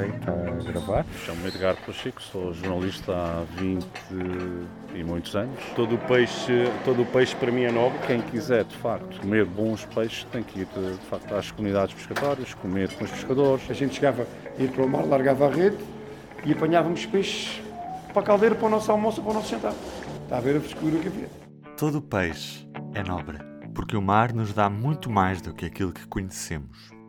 Ok, 0.00 0.14
está 0.18 0.32
a 0.32 0.72
gravar. 0.72 1.06
Chamo-me 1.26 1.48
Edgar 1.48 1.76
Pacheco, 1.84 2.22
sou 2.22 2.54
jornalista 2.54 3.12
há 3.12 3.44
20 3.60 3.86
e 4.94 5.04
muitos 5.04 5.36
anos. 5.36 5.62
Todo 5.76 5.96
o 5.96 5.98
peixe, 5.98 6.64
todo 6.84 7.02
o 7.02 7.06
peixe 7.06 7.36
para 7.36 7.52
mim 7.52 7.64
é 7.64 7.70
nobre. 7.70 7.98
Quem 8.06 8.22
quiser, 8.22 8.64
de 8.64 8.76
facto, 8.76 9.20
comer 9.20 9.44
bons 9.44 9.84
peixes 9.86 10.24
tem 10.32 10.42
que 10.42 10.60
ir, 10.60 10.66
de, 10.66 10.96
de 10.96 11.06
facto, 11.06 11.34
às 11.34 11.50
comunidades 11.50 11.94
pescatórias, 11.94 12.54
comer 12.54 12.90
com 12.94 13.04
os 13.04 13.10
pescadores. 13.10 13.70
A 13.70 13.74
gente 13.74 13.94
chegava, 13.94 14.26
ia 14.58 14.68
para 14.68 14.84
o 14.84 14.88
mar, 14.88 15.04
largava 15.04 15.48
a 15.48 15.50
rede 15.50 15.76
e 16.46 16.52
apanhávamos 16.52 17.04
peixes 17.04 17.60
para 18.12 18.22
a 18.22 18.24
caldeira, 18.24 18.54
para 18.54 18.66
o 18.66 18.70
nosso 18.70 18.90
almoço, 18.90 19.20
para 19.20 19.32
o 19.32 19.34
nosso 19.34 19.50
jantar. 19.50 19.74
Está 20.22 20.38
a 20.38 20.40
ver 20.40 20.56
a 20.56 20.60
frescura 20.60 20.98
que 20.98 21.08
havia. 21.08 21.28
Todo 21.76 22.00
peixe 22.00 22.66
é 22.94 23.02
nobre, 23.02 23.38
porque 23.74 23.96
o 23.96 24.02
mar 24.02 24.32
nos 24.32 24.54
dá 24.54 24.70
muito 24.70 25.10
mais 25.10 25.42
do 25.42 25.52
que 25.52 25.66
aquilo 25.66 25.92
que 25.92 26.06
conhecemos. 26.06 26.99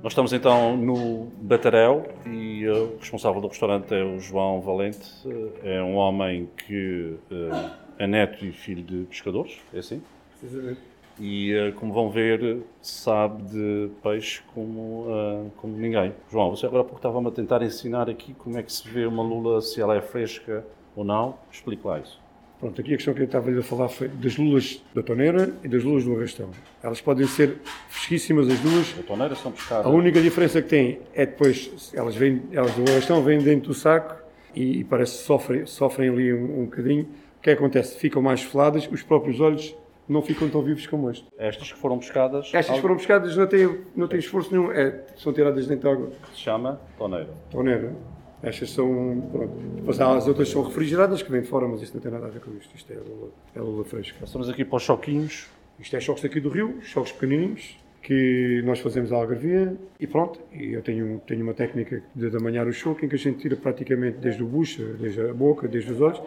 Nós 0.00 0.12
estamos 0.12 0.32
então 0.32 0.76
no 0.76 1.24
Bataréu 1.42 2.06
e 2.24 2.64
uh, 2.68 2.94
o 2.94 2.98
responsável 2.98 3.40
do 3.40 3.48
restaurante 3.48 3.92
é 3.92 4.04
o 4.04 4.20
João 4.20 4.60
Valente. 4.60 5.10
Uh, 5.26 5.52
é 5.64 5.82
um 5.82 5.96
homem 5.96 6.48
que 6.56 7.16
uh, 7.32 7.70
é 7.98 8.06
neto 8.06 8.44
e 8.44 8.52
filho 8.52 8.82
de 8.82 9.06
pescadores, 9.06 9.58
é 9.74 9.80
assim? 9.80 10.00
Precisamente. 10.38 10.80
E 11.20 11.72
como 11.74 11.92
vão 11.92 12.10
ver, 12.10 12.62
sabe 12.80 13.42
de 13.42 13.90
peixe 14.00 14.40
como, 14.54 15.50
como 15.56 15.76
ninguém. 15.76 16.14
João, 16.30 16.54
você 16.54 16.64
agora 16.64 16.84
pouco 16.84 16.98
estava-me 16.98 17.26
a 17.26 17.32
tentar 17.32 17.60
ensinar 17.60 18.08
aqui 18.08 18.34
como 18.34 18.56
é 18.56 18.62
que 18.62 18.72
se 18.72 18.88
vê 18.88 19.04
uma 19.04 19.24
lula, 19.24 19.60
se 19.60 19.80
ela 19.80 19.96
é 19.96 20.00
fresca 20.00 20.64
ou 20.94 21.02
não. 21.04 21.34
Explique 21.50 21.84
lá 21.84 21.98
isso. 21.98 22.20
Pronto, 22.60 22.80
aqui 22.80 22.92
a 22.92 22.96
questão 22.96 23.14
que 23.14 23.20
eu 23.20 23.26
estava 23.26 23.56
a 23.56 23.62
falar 23.62 23.88
foi 23.88 24.08
das 24.08 24.36
lulas 24.36 24.82
da 24.92 25.00
toneira 25.00 25.52
e 25.62 25.68
das 25.68 25.84
lulas 25.84 26.04
do 26.04 26.16
arrastão. 26.16 26.50
Elas 26.82 27.00
podem 27.00 27.24
ser 27.26 27.58
fresquíssimas 27.88 28.48
as 28.48 28.58
duas. 28.58 28.92
Da 28.94 29.02
toneira 29.04 29.34
são 29.36 29.52
pescadas. 29.52 29.86
A 29.86 29.88
única 29.88 30.20
diferença 30.20 30.60
que 30.60 30.68
tem 30.68 30.98
é 31.14 31.24
depois, 31.24 31.92
elas, 31.94 32.16
vêm, 32.16 32.42
elas 32.52 32.74
do 32.74 32.82
arrastão 32.90 33.22
vêm 33.22 33.38
dentro 33.38 33.68
do 33.68 33.74
saco 33.74 34.16
e, 34.56 34.80
e 34.80 34.84
parece 34.84 35.18
que 35.18 35.24
sofrem, 35.24 35.66
sofrem 35.66 36.10
ali 36.10 36.34
um, 36.34 36.62
um 36.62 36.64
bocadinho. 36.64 37.04
O 37.38 37.40
que 37.40 37.50
acontece? 37.50 37.96
Ficam 37.96 38.20
mais 38.20 38.42
feladas, 38.42 38.88
os 38.90 39.04
próprios 39.04 39.38
olhos 39.38 39.76
não 40.08 40.20
ficam 40.20 40.48
tão 40.48 40.60
vivos 40.60 40.84
como 40.88 41.08
este. 41.10 41.26
Estas 41.38 41.70
que 41.70 41.78
foram 41.78 41.98
pescadas... 41.98 42.50
Estas 42.52 42.74
que 42.74 42.82
foram 42.82 42.96
pescadas 42.96 43.36
não 43.36 43.46
têm, 43.46 43.78
não 43.94 44.08
têm 44.08 44.18
esforço 44.18 44.50
nenhum, 44.50 44.72
é, 44.72 45.04
são 45.16 45.32
tiradas 45.32 45.68
dentro 45.68 45.84
da 45.84 45.92
água. 45.94 46.10
Se 46.32 46.40
chama 46.40 46.80
toneira. 46.98 47.28
Toneira. 47.50 48.17
Estas 48.42 48.70
são. 48.70 49.22
Pronto. 49.32 49.52
Depois 49.76 50.00
há 50.00 50.16
as 50.16 50.28
outras 50.28 50.48
são 50.48 50.62
refrigeradas 50.62 51.22
que 51.22 51.30
vêm 51.30 51.42
de 51.42 51.48
fora, 51.48 51.66
mas 51.66 51.82
isto 51.82 51.94
não 51.94 52.00
tem 52.00 52.10
nada 52.10 52.26
a 52.26 52.30
ver 52.30 52.40
com 52.40 52.50
isto. 52.56 52.74
Isto 52.74 52.92
é 52.92 52.96
lula, 52.96 53.30
é 53.54 53.60
lula 53.60 53.84
fresca. 53.84 54.24
Estamos 54.24 54.48
aqui 54.48 54.64
para 54.64 54.76
os 54.76 54.82
choquinhos. 54.82 55.48
Isto 55.78 55.96
é 55.96 56.00
choques 56.00 56.24
aqui 56.24 56.40
do 56.40 56.48
rio, 56.48 56.78
choques 56.82 57.12
pequenininhos, 57.12 57.78
que 58.02 58.62
nós 58.64 58.80
fazemos 58.80 59.12
a 59.12 59.16
algarvia 59.16 59.76
e 59.98 60.06
pronto. 60.06 60.40
E 60.52 60.72
eu 60.72 60.82
tenho, 60.82 61.20
tenho 61.26 61.42
uma 61.42 61.54
técnica 61.54 62.02
de 62.14 62.36
amanhar 62.36 62.66
o 62.66 62.72
choque 62.72 63.06
em 63.06 63.08
que 63.08 63.14
a 63.14 63.18
gente 63.18 63.38
tira 63.38 63.54
praticamente 63.56 64.18
desde 64.18 64.42
o 64.42 64.46
bucho, 64.46 64.82
desde 64.98 65.20
a 65.20 65.32
boca, 65.32 65.68
desde 65.68 65.92
os 65.92 66.00
olhos. 66.00 66.20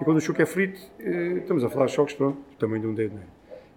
E 0.00 0.04
quando 0.04 0.18
o 0.18 0.20
choque 0.20 0.42
é 0.42 0.46
frito, 0.46 0.80
eh, 1.00 1.38
estamos 1.38 1.64
a 1.64 1.68
falar 1.68 1.86
de 1.86 1.92
choques, 1.92 2.14
pronto, 2.14 2.36
do 2.36 2.56
tamanho 2.56 2.82
de 2.82 2.86
um 2.88 2.94
dedo. 2.94 3.14
Né? 3.14 3.22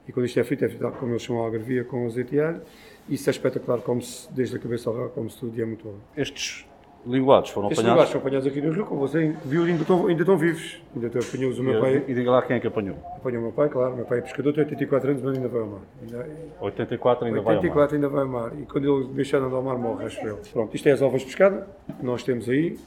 E 0.08 0.12
quando 0.12 0.26
isto 0.26 0.40
é 0.40 0.44
frito, 0.44 0.66
é 0.66 0.70
frito 0.70 0.92
como 1.00 1.12
eles 1.12 1.22
chamam 1.22 1.42
a 1.42 1.46
algarvia 1.46 1.84
com 1.84 2.06
azeite 2.06 2.36
e 2.36 2.40
alho. 2.40 2.62
Isso 3.10 3.30
é 3.30 3.32
espetacular, 3.32 3.80
como-se 3.80 4.32
desde 4.34 4.56
a 4.56 4.60
cabeça 4.60 4.90
ao 4.90 5.10
como-se 5.10 5.38
tudo 5.40 5.58
e 5.58 5.62
é 5.62 5.66
muito 5.66 5.86
bom. 5.86 5.98
Estes 6.16 6.66
linguados 7.06 7.50
foram 7.50 7.70
Estes 7.70 7.80
apanhados? 7.80 8.12
linguados 8.12 8.12
foram 8.12 8.22
apanhados 8.22 8.48
aqui 8.48 8.62
no 8.62 8.74
Rio, 8.74 8.86
como 8.86 9.00
você 9.02 9.36
viu, 9.46 9.64
ainda 9.64 9.82
estão, 9.82 10.08
ainda 10.08 10.22
estão 10.22 10.38
vivos. 10.38 10.82
Ainda 10.96 11.08
estão 11.08 11.22
apanhou-os 11.22 11.60
o 11.60 11.64
meu 11.64 11.80
pai. 11.80 12.04
E 12.08 12.14
diga 12.14 12.32
lá 12.32 12.42
quem 12.42 12.58
é 12.58 12.60
que 12.60 12.68
apanhou. 12.68 12.98
Apanhou 13.16 13.42
o 13.42 13.44
meu 13.44 13.52
pai, 13.54 13.70
claro. 13.70 13.94
O 13.94 13.96
meu 13.98 14.06
pai 14.06 14.20
é 14.20 14.22
pescador, 14.22 14.54
tem 14.54 14.64
84 14.64 15.10
anos, 15.10 15.22
mas 15.22 15.36
ainda 15.36 15.48
vai 15.48 15.62
ao 15.62 15.68
mar. 15.68 15.82
Ainda, 16.02 16.30
84 16.60 17.26
ainda 17.26 17.40
84 17.40 17.40
vai 17.40 17.70
ao 17.70 17.76
mar. 17.76 17.94
ainda 17.94 18.10
vai 18.10 18.22
ao 18.22 18.28
mar. 18.28 18.62
E 18.62 18.66
quando 18.66 19.04
ele 19.04 19.14
deixar 19.14 19.40
de 19.40 19.46
andar 19.46 19.58
ao 19.58 19.64
mar, 19.64 19.78
morre, 19.78 20.06
acho 20.06 20.20
eu. 20.26 20.40
Pronto, 20.52 20.76
isto 20.76 20.88
é 20.90 20.92
as 20.92 21.02
ovas 21.02 21.22
de 21.22 21.28
pescada 21.28 21.68
que 21.98 22.06
nós 22.06 22.24
temos 22.24 22.50
aí, 22.50 22.78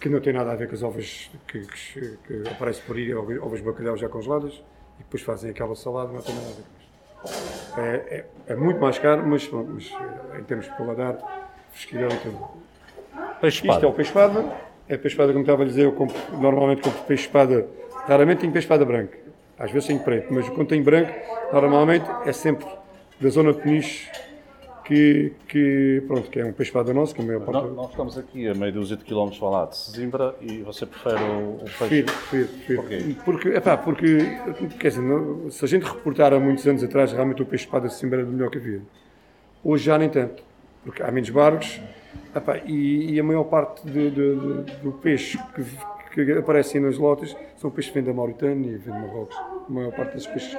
que 0.00 0.08
não 0.08 0.20
tem 0.20 0.32
nada 0.32 0.52
a 0.52 0.54
ver 0.54 0.68
com 0.68 0.74
as 0.74 0.82
ovas 0.82 1.30
que, 1.46 1.60
que, 1.60 2.18
que 2.26 2.48
aparecem 2.48 2.82
por 2.86 2.96
aí, 2.96 3.14
ovas 3.14 3.60
de 3.60 3.64
bacalhau 3.64 3.96
já 3.96 4.08
congeladas, 4.08 4.54
e 4.98 5.02
depois 5.02 5.22
fazem 5.22 5.50
aquela 5.50 5.74
salada, 5.74 6.12
não 6.12 6.20
tem 6.20 6.34
nada 6.34 6.46
a 6.46 6.50
ver 6.50 6.62
com 6.62 6.80
isto. 6.80 6.90
É, 7.78 8.16
é, 8.16 8.26
é 8.48 8.56
muito 8.56 8.80
mais 8.80 8.98
caro, 8.98 9.26
mas, 9.26 9.48
mas 9.50 9.92
eh, 10.32 10.40
em 10.40 10.44
termos 10.44 10.66
de 10.66 10.76
paladar, 10.76 11.18
fresquidão 11.70 12.08
e 12.08 12.16
tudo. 12.18 12.48
Peixe 13.40 13.58
Isto 13.66 13.68
é 13.68 13.72
o 13.72 13.74
espada. 13.74 13.92
peixe-espada. 13.92 14.44
É 14.88 14.96
peixe-espada, 14.96 15.32
como 15.32 15.42
estava 15.44 15.62
a 15.62 15.66
dizer, 15.66 15.84
eu 15.84 15.92
compro, 15.92 16.16
normalmente 16.38 16.82
compro 16.82 17.00
peixe-espada. 17.04 17.66
Raramente 18.06 18.40
tenho 18.40 18.52
peixe-espada 18.52 18.84
branco. 18.84 19.12
Às 19.58 19.70
vezes 19.70 19.86
tenho 19.86 20.00
preto, 20.00 20.32
mas 20.32 20.48
quando 20.48 20.68
tenho 20.68 20.82
branco, 20.82 21.12
normalmente 21.52 22.06
é 22.24 22.32
sempre 22.32 22.66
da 23.20 23.28
zona 23.28 23.52
de 23.52 23.60
Peniche, 23.60 24.08
que, 24.84 25.32
que, 25.46 26.02
pronto, 26.08 26.28
que 26.30 26.40
é 26.40 26.44
um 26.44 26.52
peixe-espada 26.52 26.92
nosso, 26.92 27.14
que 27.14 27.20
é 27.20 27.24
a 27.24 27.26
maior 27.26 27.40
parte... 27.44 27.62
Nós, 27.66 27.76
nós 27.76 27.90
estamos 27.90 28.18
aqui 28.18 28.48
a 28.48 28.54
meio 28.54 28.72
dúzia 28.72 28.96
de 28.96 29.04
quilómetros 29.04 29.38
para 29.38 29.48
lá 29.50 29.66
de 29.66 29.76
Sesimbra 29.76 30.34
e 30.40 30.62
você 30.62 30.84
prefere 30.86 31.22
o, 31.22 31.56
o 31.56 31.58
peixe. 31.78 32.02
Prefiro, 32.02 32.06
prefiro, 32.30 32.82
prefiro. 32.82 33.14
Porque, 33.24 33.48
epá, 33.50 33.76
porque, 33.76 34.18
quer 34.80 34.88
dizer, 34.88 35.02
não- 35.02 35.50
se 35.50 35.64
a 35.64 35.68
gente 35.68 35.84
reportar 35.84 36.32
há 36.32 36.40
muitos 36.40 36.66
anos 36.66 36.82
atrás, 36.82 37.12
realmente 37.12 37.40
o 37.42 37.46
peixe-espada 37.46 37.86
de 37.86 37.94
Simbra 37.94 38.18
era 38.20 38.26
do 38.26 38.32
melhor 38.32 38.50
que 38.50 38.58
havia. 38.58 38.80
Hoje 39.62 39.84
já 39.84 39.96
nem 39.98 40.08
tanto, 40.08 40.42
porque 40.84 41.02
há 41.02 41.10
menos 41.12 41.28
barcos 41.30 41.80
epá, 42.34 42.58
e, 42.66 43.12
e 43.14 43.20
a 43.20 43.22
maior 43.22 43.44
parte 43.44 43.84
de- 43.86 44.10
de- 44.10 44.36
de- 44.64 44.76
do 44.82 44.92
peixe 44.92 45.38
que, 45.54 46.24
que 46.24 46.32
aparecem 46.32 46.80
nas 46.80 46.98
lotas 46.98 47.36
são 47.56 47.70
peixes 47.70 47.90
que 47.92 47.98
vêm 48.00 48.04
da 48.06 48.12
Mauritânia 48.12 48.70
e 48.70 48.76
vêm 48.76 48.94
de 48.94 49.00
Marrocos. 49.00 49.36
A 49.36 49.72
maior 49.72 49.92
parte 49.92 50.14
desses 50.14 50.26
peixes. 50.28 50.56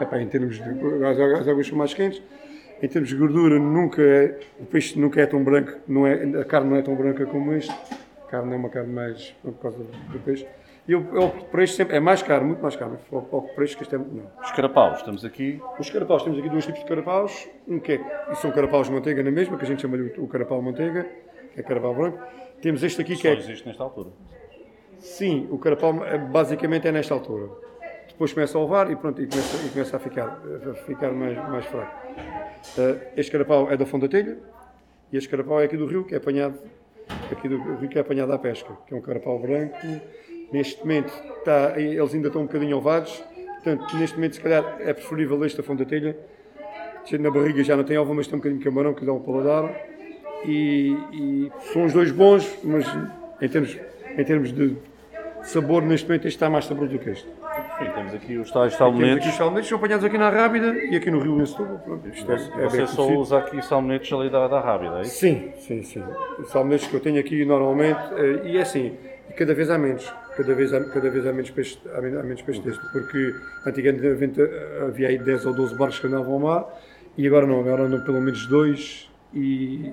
Epá, 0.00 0.20
em 0.20 0.26
termos 0.28 0.56
de. 0.56 0.62
As, 1.04 1.18
as 1.40 1.48
águas 1.48 1.66
são 1.66 1.76
mais 1.78 1.92
quentes. 1.94 2.22
Em 2.82 2.88
termos 2.88 3.10
de 3.10 3.16
gordura, 3.16 3.58
nunca 3.60 4.02
é, 4.02 4.40
o 4.58 4.64
peixe 4.64 4.98
nunca 4.98 5.20
é 5.20 5.26
tão 5.26 5.42
branco, 5.44 5.72
não 5.86 6.04
é, 6.04 6.14
a 6.40 6.44
carne 6.44 6.68
não 6.70 6.76
é 6.76 6.82
tão 6.82 6.96
branca 6.96 7.24
como 7.26 7.52
este. 7.52 7.72
A 8.26 8.28
carne 8.28 8.52
é 8.52 8.56
uma 8.56 8.68
carne 8.68 8.92
mais 8.92 9.34
por 9.42 9.52
causa 9.54 9.78
do 9.78 10.18
peixe. 10.24 10.46
E 10.86 10.92
eu, 10.92 11.04
por 11.50 11.60
este 11.62 11.76
sempre, 11.76 11.96
é 11.96 12.00
mais 12.00 12.22
caro, 12.22 12.44
muito 12.44 12.60
mais 12.60 12.74
caro. 12.74 12.98
Este 13.58 13.76
que 13.76 13.82
este 13.84 13.94
é 13.94 13.98
muito 13.98 14.16
não. 14.16 14.42
Os 14.42 14.50
carapaus, 14.50 14.98
estamos 14.98 15.24
aqui. 15.24 15.62
Os 15.78 15.88
carapaus, 15.88 16.24
temos 16.24 16.38
aqui 16.38 16.48
dois 16.48 16.66
tipos 16.66 16.80
de 16.80 16.86
carapaus. 16.86 17.48
Um 17.68 17.78
que 17.78 17.92
é, 17.92 18.34
são 18.34 18.50
carapaus 18.50 18.88
de 18.88 18.92
manteiga 18.92 19.22
na 19.22 19.30
mesma, 19.30 19.56
que 19.56 19.64
a 19.64 19.66
gente 19.66 19.80
chama-lhe 19.80 20.12
o 20.18 20.26
carapau 20.26 20.60
manteiga, 20.60 21.06
que 21.54 21.60
é 21.60 21.62
carapau 21.62 21.94
branco. 21.94 22.18
Temos 22.60 22.82
este 22.82 23.00
aqui 23.00 23.14
que 23.14 23.22
Só 23.22 23.28
é, 23.28 23.34
existe 23.34 23.66
nesta 23.66 23.82
altura. 23.84 24.10
sim, 24.98 25.46
o 25.52 25.58
carapau 25.58 26.04
é, 26.04 26.18
basicamente 26.18 26.88
é 26.88 26.92
nesta 26.92 27.14
altura. 27.14 27.48
Depois 28.08 28.32
começa 28.32 28.58
a 28.58 28.60
ovar 28.60 28.90
e 28.90 28.96
pronto, 28.96 29.22
e 29.22 29.26
começa, 29.26 29.66
e 29.66 29.70
começa 29.70 29.96
a 29.96 30.00
ficar, 30.00 30.40
a 30.70 30.74
ficar 30.74 31.12
mais, 31.12 31.36
mais 31.48 31.64
fraco. 31.64 31.92
Eh, 32.78 33.12
este 33.16 33.32
carapau 33.32 33.70
é 33.70 33.76
da 33.76 33.86
Fonte 33.86 34.02
da 34.02 34.08
Telha 34.08 34.36
e 35.12 35.16
este 35.16 35.28
carapau 35.28 35.60
é 35.60 35.64
aqui 35.64 35.76
do 35.76 35.86
rio, 35.86 36.04
que 36.04 36.14
é 36.14 36.18
apanhado, 36.18 36.58
aqui 37.30 37.48
do 37.48 37.56
rio 37.76 37.88
que 37.88 37.98
é 37.98 38.00
apanhado 38.00 38.32
à 38.32 38.38
pesca, 38.38 38.76
que 38.86 38.94
é 38.94 38.96
um 38.96 39.00
carapau 39.00 39.38
branco. 39.38 39.76
Neste 40.52 40.80
momento, 40.80 41.12
está, 41.38 41.74
eles 41.80 42.14
ainda 42.14 42.26
estão 42.28 42.42
um 42.42 42.46
bocadinho 42.46 42.76
ovados, 42.76 43.22
portanto, 43.62 43.96
neste 43.96 44.16
momento, 44.16 44.34
se 44.34 44.40
calhar, 44.40 44.76
é 44.80 44.92
preferível 44.92 45.42
este 45.44 45.56
da 45.56 45.62
Fonte 45.62 45.84
da 45.84 45.88
Telha. 45.88 46.16
Na 47.18 47.30
barriga 47.30 47.64
já 47.64 47.76
não 47.76 47.84
tem 47.84 47.96
ova, 47.98 48.12
mas 48.14 48.26
tem 48.26 48.34
um 48.36 48.38
bocadinho 48.38 48.58
de 48.60 48.64
camarão 48.64 48.94
que 48.94 49.04
dá 49.04 49.12
um 49.12 49.20
paladar. 49.20 49.74
E, 50.44 50.96
e 51.12 51.52
são 51.72 51.84
os 51.84 51.92
dois 51.92 52.10
bons, 52.12 52.58
mas 52.62 52.86
em 53.40 53.48
termos, 53.48 53.76
em 54.16 54.24
termos 54.24 54.52
de 54.52 54.76
sabor, 55.42 55.82
neste 55.82 56.06
momento, 56.06 56.26
este 56.28 56.36
está 56.36 56.50
mais 56.50 56.64
saboroso 56.66 56.92
do 56.92 56.98
que 56.98 57.10
este. 57.10 57.26
Enfim, 57.26 57.90
temos 57.94 58.14
aqui 58.14 58.36
os 58.36 58.50
tais 58.50 58.74
salmonetes. 58.74 59.28
os 59.28 59.34
salmonetes, 59.34 59.68
são 59.68 59.78
apanhados 59.78 60.04
aqui 60.04 60.18
na 60.18 60.30
Rábida 60.30 60.74
e 60.84 60.94
aqui 60.96 61.10
no 61.10 61.18
Rio 61.20 61.40
em 61.40 61.46
Setúbal. 61.46 61.80
É, 61.86 62.08
é 62.08 62.68
Você 62.68 62.86
só 62.86 62.96
conhecido. 62.96 63.20
usa 63.20 63.38
aqui 63.38 63.62
salmonetes 63.64 64.12
ali 64.12 64.30
da, 64.30 64.46
da 64.48 64.60
Rábida, 64.60 64.98
é 64.98 65.02
isso? 65.02 65.16
Sim, 65.16 65.52
sim, 65.56 65.82
sim. 65.82 66.04
Os 66.38 66.50
salmonetes 66.50 66.86
que 66.86 66.94
eu 66.94 67.00
tenho 67.00 67.18
aqui 67.18 67.44
normalmente, 67.44 68.00
eh, 68.16 68.42
e 68.44 68.58
é 68.58 68.62
assim, 68.62 68.96
cada 69.36 69.54
vez 69.54 69.70
há 69.70 69.78
menos. 69.78 70.12
Cada 70.36 70.54
vez 70.54 70.72
há, 70.72 70.80
cada 70.84 71.10
vez 71.10 71.26
há 71.26 71.32
menos 71.32 71.50
peixe, 71.50 71.78
há 71.94 72.00
men- 72.00 72.16
há 72.18 72.22
menos 72.22 72.40
peixe 72.42 72.60
deste, 72.62 72.80
porque 72.90 73.34
antigamente 73.66 74.40
havia 74.80 75.08
aí 75.08 75.18
10 75.18 75.44
ou 75.44 75.52
12 75.52 75.74
barcos 75.76 75.98
que 75.98 76.06
andavam 76.06 76.32
ao 76.32 76.38
mar 76.40 76.64
e 77.18 77.26
agora 77.26 77.46
não, 77.46 77.60
agora 77.60 77.82
andam 77.82 78.00
pelo 78.02 78.20
menos 78.20 78.46
dois 78.46 79.10
e, 79.34 79.88
e 79.88 79.92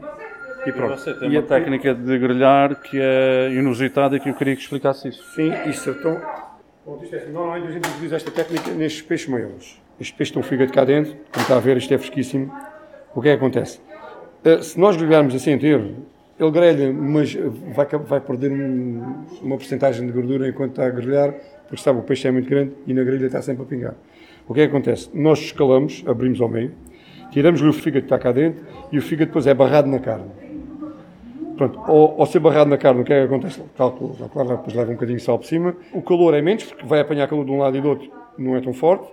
E 0.65 0.71
pronto. 0.71 0.97
você 0.97 1.13
tem 1.13 1.29
E 1.29 1.37
uma 1.37 1.39
a- 1.43 1.47
técnica 1.47 1.93
de 1.93 2.17
grelhar 2.17 2.75
que 2.81 2.97
é 3.01 3.49
inusitada 3.51 4.15
e 4.15 4.19
que 4.19 4.29
eu 4.29 4.33
queria 4.33 4.55
que 4.55 4.61
explicasse 4.61 5.09
isso. 5.09 5.21
Sim, 5.35 5.51
isso 5.69 5.89
então. 5.89 6.21
Bom, 6.85 6.99
isto 7.03 7.15
é 7.15 7.19
assim, 7.19 7.31
normalmente 7.33 7.67
a 7.67 7.71
gente 7.71 7.89
utiliza 7.89 8.15
esta 8.15 8.31
técnica 8.31 8.71
nestes 8.71 9.01
peixes 9.01 9.27
maiores. 9.27 9.81
Estes 9.99 10.11
peixes 10.17 10.29
estão 10.29 10.41
fígado 10.41 10.71
cá 10.71 10.85
dentro, 10.85 11.11
como 11.31 11.41
está 11.41 11.57
a 11.57 11.59
ver, 11.59 11.75
isto 11.75 11.93
é 11.93 11.97
fresquíssimo. 11.97 12.49
O 13.13 13.21
que 13.21 13.27
é 13.27 13.31
que 13.33 13.37
acontece? 13.37 13.81
Eh, 14.45 14.61
se 14.61 14.79
nós 14.79 14.95
grelharmos 14.95 15.35
assim 15.35 15.51
inteiro, 15.51 15.97
ele 16.39 16.51
grelha, 16.51 16.93
mas 16.93 17.35
vai, 17.75 17.85
vai 17.85 18.21
perder 18.21 18.51
um- 18.51 19.25
uma 19.41 19.57
porcentagem 19.57 20.05
de 20.07 20.13
gordura 20.13 20.47
enquanto 20.47 20.71
está 20.71 20.85
a 20.85 20.89
grelhar, 20.89 21.33
porque 21.67 21.81
sabe, 21.81 21.99
o 21.99 22.03
peixe 22.03 22.27
é 22.27 22.31
muito 22.31 22.49
grande 22.49 22.71
e 22.87 22.93
na 22.93 23.03
grelha 23.03 23.25
está 23.25 23.41
sempre 23.41 23.63
a 23.63 23.65
pingar. 23.65 23.95
O 24.47 24.53
que 24.53 24.61
é 24.61 24.67
que 24.67 24.69
acontece? 24.75 25.09
Nós 25.13 25.39
escalamos, 25.39 26.03
abrimos 26.07 26.39
ao 26.41 26.47
meio, 26.47 26.71
tiramos-lhe 27.31 27.67
o 27.67 27.73
fígado 27.73 28.01
que 28.01 28.13
está 28.13 28.17
cá 28.17 28.31
dentro 28.31 28.63
e 28.91 28.97
o 28.97 29.01
fígado 29.01 29.27
depois 29.29 29.45
é 29.45 29.53
barrado 29.53 29.87
na 29.89 29.99
carne. 29.99 30.25
Pronto, 31.57 31.77
ao, 31.79 32.21
ao 32.21 32.25
ser 32.25 32.39
barrado 32.39 32.69
na 32.69 32.77
carne, 32.77 33.01
o 33.01 33.03
que 33.03 33.11
é 33.13 33.19
que 33.19 33.25
acontece? 33.25 33.61
Cálculo, 33.77 34.15
claro, 34.31 34.49
depois 34.49 34.73
leva 34.73 34.91
um 34.91 34.93
bocadinho 34.93 35.17
de 35.17 35.23
sal 35.23 35.37
por 35.37 35.45
cima. 35.45 35.75
O 35.93 36.01
calor 36.01 36.33
é 36.33 36.41
menos, 36.41 36.63
porque 36.63 36.85
vai 36.85 37.01
apanhar 37.01 37.27
calor 37.27 37.43
de 37.45 37.51
um 37.51 37.57
lado 37.59 37.75
e 37.77 37.81
do 37.81 37.89
outro, 37.89 38.09
não 38.37 38.55
é 38.55 38.61
tão 38.61 38.73
forte. 38.73 39.07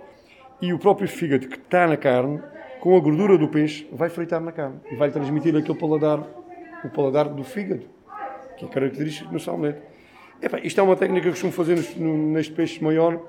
E 0.61 0.71
o 0.73 0.79
próprio 0.79 1.07
fígado 1.09 1.45
que 1.45 1.55
está 1.57 1.85
na 1.85 1.97
carne, 1.97 2.39
com 2.79 2.95
a 2.95 2.99
gordura 3.01 3.37
do 3.37 3.49
peixe, 3.49 3.85
vai 3.91 4.07
fritar 4.09 4.39
na 4.41 4.51
carne 4.53 4.77
e 4.89 4.95
vai 4.95 5.11
transmitir 5.11 5.55
aquele 5.55 5.77
paladar 5.77 6.23
o 6.87 6.89
paladar 6.89 7.29
do 7.29 7.43
fígado, 7.43 7.83
que 8.57 8.65
é 8.65 8.67
característico 8.67 9.31
no 9.31 9.39
salmonete. 9.39 9.79
Epá, 10.41 10.59
isto 10.59 10.79
é 10.79 10.83
uma 10.83 10.95
técnica 10.95 11.25
que 11.25 11.31
costumo 11.31 11.51
fazer 11.51 11.77
no, 11.97 12.31
neste 12.31 12.53
peixe 12.53 12.83
maior, 12.83 13.19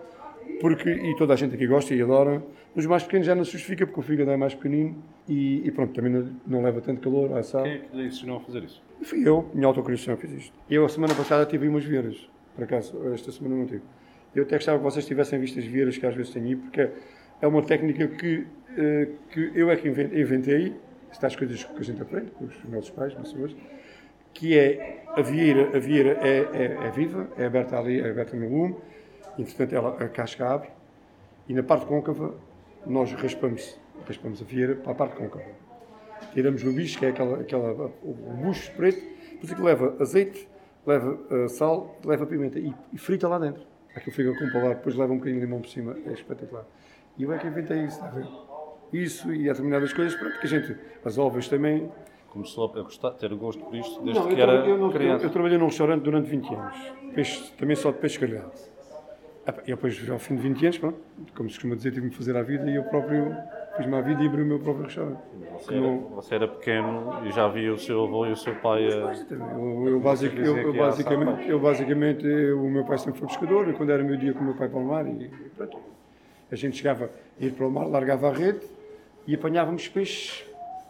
porque, 0.60 0.90
e 0.90 1.16
toda 1.16 1.32
a 1.32 1.36
gente 1.36 1.54
aqui 1.54 1.66
gosta 1.66 1.94
e 1.94 2.02
adora, 2.02 2.42
nos 2.74 2.86
mais 2.86 3.02
pequenos 3.02 3.26
já 3.26 3.34
não 3.34 3.44
se 3.44 3.52
justifica, 3.52 3.86
porque 3.86 4.00
o 4.00 4.02
fígado 4.02 4.30
é 4.30 4.36
mais 4.36 4.54
pequenino 4.54 4.96
e, 5.26 5.66
e 5.66 5.70
pronto, 5.70 5.92
também 5.94 6.12
não, 6.12 6.30
não, 6.46 6.62
leva 6.62 6.80
tanto 6.80 7.00
calor 7.00 7.36
à 7.36 7.42
sal. 7.42 7.62
Quem 7.62 7.72
é 7.72 7.78
que 7.78 7.96
lhe 7.96 8.06
ensinou 8.06 8.38
a 8.38 8.40
fazer 8.40 8.62
isso? 8.64 8.82
Fui 9.02 9.26
eu, 9.26 9.48
minha 9.54 9.66
autocriação, 9.66 10.16
fiz 10.16 10.32
isto. 10.32 10.52
Eu, 10.68 10.84
a 10.84 10.88
semana 10.88 11.14
passada, 11.14 11.46
tive 11.46 11.68
umas 11.68 11.84
vieiras, 11.84 12.28
por 12.54 12.64
acaso, 12.64 12.96
esta 13.12 13.32
semana 13.32 13.56
não 13.56 13.66
tive. 13.66 13.82
Eu 14.34 14.42
até 14.42 14.56
gostava 14.56 14.78
que 14.78 14.84
vocês 14.84 15.06
tivessem 15.06 15.38
visto 15.38 15.58
as 15.58 15.64
vieiras 15.64 15.96
que 15.96 16.06
às 16.06 16.14
vezes 16.14 16.32
tenho 16.32 16.46
aí, 16.46 16.56
porque 16.56 16.90
é 17.40 17.46
uma 17.46 17.62
técnica 17.62 18.06
que, 18.08 18.38
uh, 18.38 19.14
que 19.30 19.52
eu 19.54 19.70
é 19.70 19.76
que 19.76 19.88
inventei, 19.88 20.74
estas 21.10 21.36
coisas 21.36 21.64
que 21.64 21.78
a 21.78 21.84
gente 21.84 22.02
aprende 22.02 22.30
com 22.32 22.44
os 22.44 22.64
nossos 22.64 22.90
pais, 22.90 23.14
pessoas, 23.14 23.54
que 24.32 24.56
é 24.56 25.04
a 25.08 25.22
vieira, 25.22 25.76
a 25.76 25.80
vieira 25.80 26.18
é, 26.22 26.38
é, 26.38 26.86
é, 26.86 26.90
viva, 26.90 27.28
é 27.36 27.46
aberta 27.46 27.78
ali, 27.78 28.00
é 28.00 28.10
aberta 28.10 28.36
no 28.36 28.48
lume, 28.48 28.76
entretanto 29.38 29.74
ela, 29.74 30.02
a 30.02 30.08
casca 30.08 30.48
abre, 30.48 30.68
e 31.48 31.54
na 31.54 31.62
parte 31.62 31.86
côncava 31.86 32.34
nós 32.86 33.12
raspamos, 33.12 33.78
raspamos 34.06 34.40
a 34.40 34.44
vieira 34.44 34.76
para 34.76 34.92
a 34.92 34.94
parte 34.94 35.16
côncava. 35.16 35.50
Tiramos 36.32 36.62
o 36.64 36.72
bicho, 36.72 36.98
que 36.98 37.06
é 37.06 37.08
aquela, 37.08 37.40
aquela, 37.40 37.92
o 38.02 38.12
bucho 38.12 38.70
preto, 38.72 39.00
depois 39.32 39.52
que 39.52 39.62
leva 39.62 39.96
azeite, 40.00 40.48
leva 40.86 41.12
uh, 41.12 41.48
sal, 41.48 41.98
leva 42.04 42.26
pimenta 42.26 42.58
e, 42.58 42.74
e, 42.92 42.98
frita 42.98 43.28
lá 43.28 43.38
dentro. 43.38 43.62
Aquilo 43.94 44.14
fica 44.14 44.38
com 44.38 44.44
o 44.44 44.52
paladar, 44.52 44.76
depois 44.76 44.94
leva 44.94 45.12
um 45.12 45.16
bocadinho 45.16 45.40
de 45.40 45.46
limão 45.46 45.60
por 45.60 45.68
cima, 45.68 45.96
é 46.06 46.12
espetacular. 46.12 46.64
E 47.16 47.22
eu 47.22 47.32
é 47.32 47.38
que 47.38 47.46
inventei 47.46 47.84
isso, 47.84 47.96
está 47.96 48.06
a 48.06 48.10
ver? 48.10 48.26
Isso 48.92 49.32
e 49.32 49.44
determinadas 49.44 49.92
coisas, 49.92 50.18
pronto, 50.18 50.38
que 50.40 50.46
a 50.46 50.48
gente, 50.48 50.76
as 51.04 51.18
ovas 51.18 51.48
também. 51.48 51.90
Começou 52.28 52.72
a 52.76 52.82
gostar, 52.82 53.12
ter 53.12 53.34
gosto 53.34 53.64
por 53.64 53.74
isto 53.74 54.02
desde 54.02 54.20
não, 54.20 54.28
que 54.28 54.40
era 54.40 54.52
eu, 54.66 54.78
não, 54.78 54.90
criança? 54.90 55.24
Eu, 55.24 55.28
eu, 55.28 55.32
trabalhei 55.32 55.56
num 55.56 55.66
restaurante 55.66 56.02
durante 56.02 56.28
20 56.28 56.54
anos, 56.54 56.76
peixe, 57.14 57.52
também 57.52 57.74
só 57.74 57.90
de 57.90 57.98
peixe 57.98 58.18
grelhado. 58.18 58.52
E 59.64 59.70
depois, 59.70 60.10
ao 60.10 60.18
fim 60.18 60.36
de 60.36 60.42
20 60.42 60.62
anos, 60.66 60.78
pronto, 60.78 60.98
como 61.34 61.48
se 61.48 61.54
costuma 61.54 61.74
dizer, 61.74 61.92
tive-me 61.92 62.12
fazer 62.12 62.36
a 62.36 62.42
vida 62.42 62.70
e 62.70 62.76
eu 62.76 62.84
próprio 62.84 63.34
fiz-me 63.78 63.96
a 63.96 64.00
vida 64.02 64.22
e 64.22 64.26
abri 64.26 64.42
o 64.42 64.46
meu 64.46 64.58
próprio 64.58 64.84
restaurante. 64.84 65.20
Você 65.52 65.72
era, 65.72 65.80
não... 65.80 65.98
você 66.00 66.34
era, 66.34 66.48
pequeno 66.48 67.26
e 67.26 67.30
já 67.32 67.48
via 67.48 67.72
o 67.72 67.78
seu 67.78 68.04
avô 68.04 68.26
e 68.26 68.32
o 68.32 68.36
seu 68.36 68.54
pai 68.56 68.86
a... 68.88 69.14
Eu, 69.30 69.88
eu, 69.88 70.00
basic, 70.00 70.36
eu, 70.36 70.56
eu 70.58 70.72
basicamente, 70.74 71.48
eu, 71.48 71.58
basicamente, 71.58 72.26
o 72.26 72.68
meu 72.68 72.84
pai 72.84 72.98
sempre 72.98 73.20
foi 73.20 73.28
pescador, 73.28 73.68
e 73.70 73.72
quando 73.72 73.90
era 73.90 74.04
meu 74.04 74.18
dia 74.18 74.34
com 74.34 74.40
o 74.40 74.44
meu 74.44 74.54
pai 74.54 74.68
para 74.68 74.78
o 74.78 74.84
mar, 74.84 75.06
e 75.06 75.30
pronto. 75.56 75.78
A 76.50 76.56
gente 76.56 76.76
chegava 76.76 77.10
a 77.40 77.44
ir 77.44 77.52
para 77.52 77.66
o 77.66 77.70
mar, 77.70 77.86
largava 77.86 78.28
a 78.28 78.32
rede 78.32 78.77
e 79.28 79.34
apanhávamos 79.34 79.86
peixes 79.88 80.42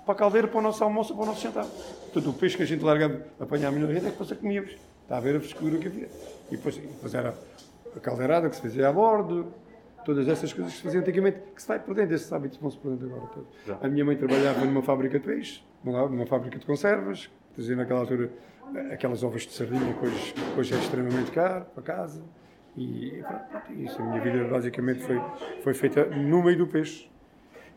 para 0.06 0.14
a 0.14 0.17
caldeira, 0.17 0.46
para 0.46 0.58
o 0.58 0.62
nosso 0.62 0.82
almoço, 0.85 1.12
para 1.12 1.25
o 1.25 1.26
nosso 1.26 1.43
jantar. 1.43 1.67
Portanto, 1.67 2.31
o 2.31 2.32
peixe 2.32 2.56
que 2.56 2.62
a 2.62 2.67
gente 2.67 2.85
largava, 2.85 3.20
apanhávamos 3.38 3.88
na 3.88 3.93
rede, 3.93 4.06
é 4.06 4.11
que 4.11 4.17
depois 4.17 4.32
comíamos. 4.38 4.70
Está 5.02 5.17
a 5.17 5.20
ver 5.20 5.37
a 5.37 5.40
frescura 5.40 5.76
que 5.76 5.88
havia. 5.88 6.08
E 6.50 6.56
depois, 6.56 6.76
depois 6.76 7.14
era 7.14 7.35
a 7.96 8.00
caldeirada 8.00 8.49
que 8.49 8.55
se 8.55 8.62
fazia 8.62 8.88
a 8.88 8.93
bordo, 8.93 9.52
todas 10.05 10.29
essas 10.29 10.52
coisas 10.52 10.73
que 10.73 10.79
se 10.79 10.85
faziam 10.85 11.02
antigamente, 11.02 11.40
que 11.52 11.61
se 11.61 11.67
vai 11.67 11.81
perdendo, 11.81 12.14
esses 12.14 12.32
hábitos 12.32 12.58
vão-se 12.58 12.79
perdendo 12.79 13.06
agora 13.06 13.26
todos. 13.26 13.82
A 13.82 13.88
minha 13.88 14.05
mãe 14.05 14.17
trabalhava 14.17 14.64
numa 14.64 14.82
fábrica 14.82 15.19
de 15.19 15.26
peixe, 15.26 15.61
numa 15.82 16.26
fábrica 16.26 16.58
de 16.58 16.64
conservas, 16.64 17.29
trazia 17.55 17.75
naquela 17.75 18.00
altura 18.00 18.31
aquelas 18.93 19.25
ovas 19.25 19.43
de 19.43 19.52
sardinha 19.52 19.94
que 19.94 20.06
hoje, 20.06 20.32
que 20.32 20.61
hoje 20.61 20.75
é 20.75 20.79
extremamente 20.79 21.32
caro 21.32 21.64
para 21.75 21.82
casa. 21.82 22.23
E 22.76 23.20
pronto, 23.26 23.73
isso, 23.82 24.00
a 24.00 24.05
minha 24.05 24.20
vida 24.20 24.44
basicamente 24.44 25.00
foi, 25.02 25.20
foi 25.64 25.75
feita 25.75 26.05
no 26.05 26.43
meio 26.44 26.58
do 26.58 26.67
peixe. 26.69 27.11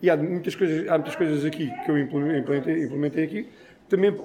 E 0.02 0.10
há 0.10 0.18
muitas 0.18 0.56
coisas, 0.56 0.88
há 0.88 0.98
muitas 0.98 1.16
coisas 1.16 1.46
aqui 1.46 1.72
que 1.86 1.92
eu 1.92 1.98
implementei, 1.98 2.84
implementei 2.84 3.24
aqui, 3.24 3.48
também, 3.88 4.16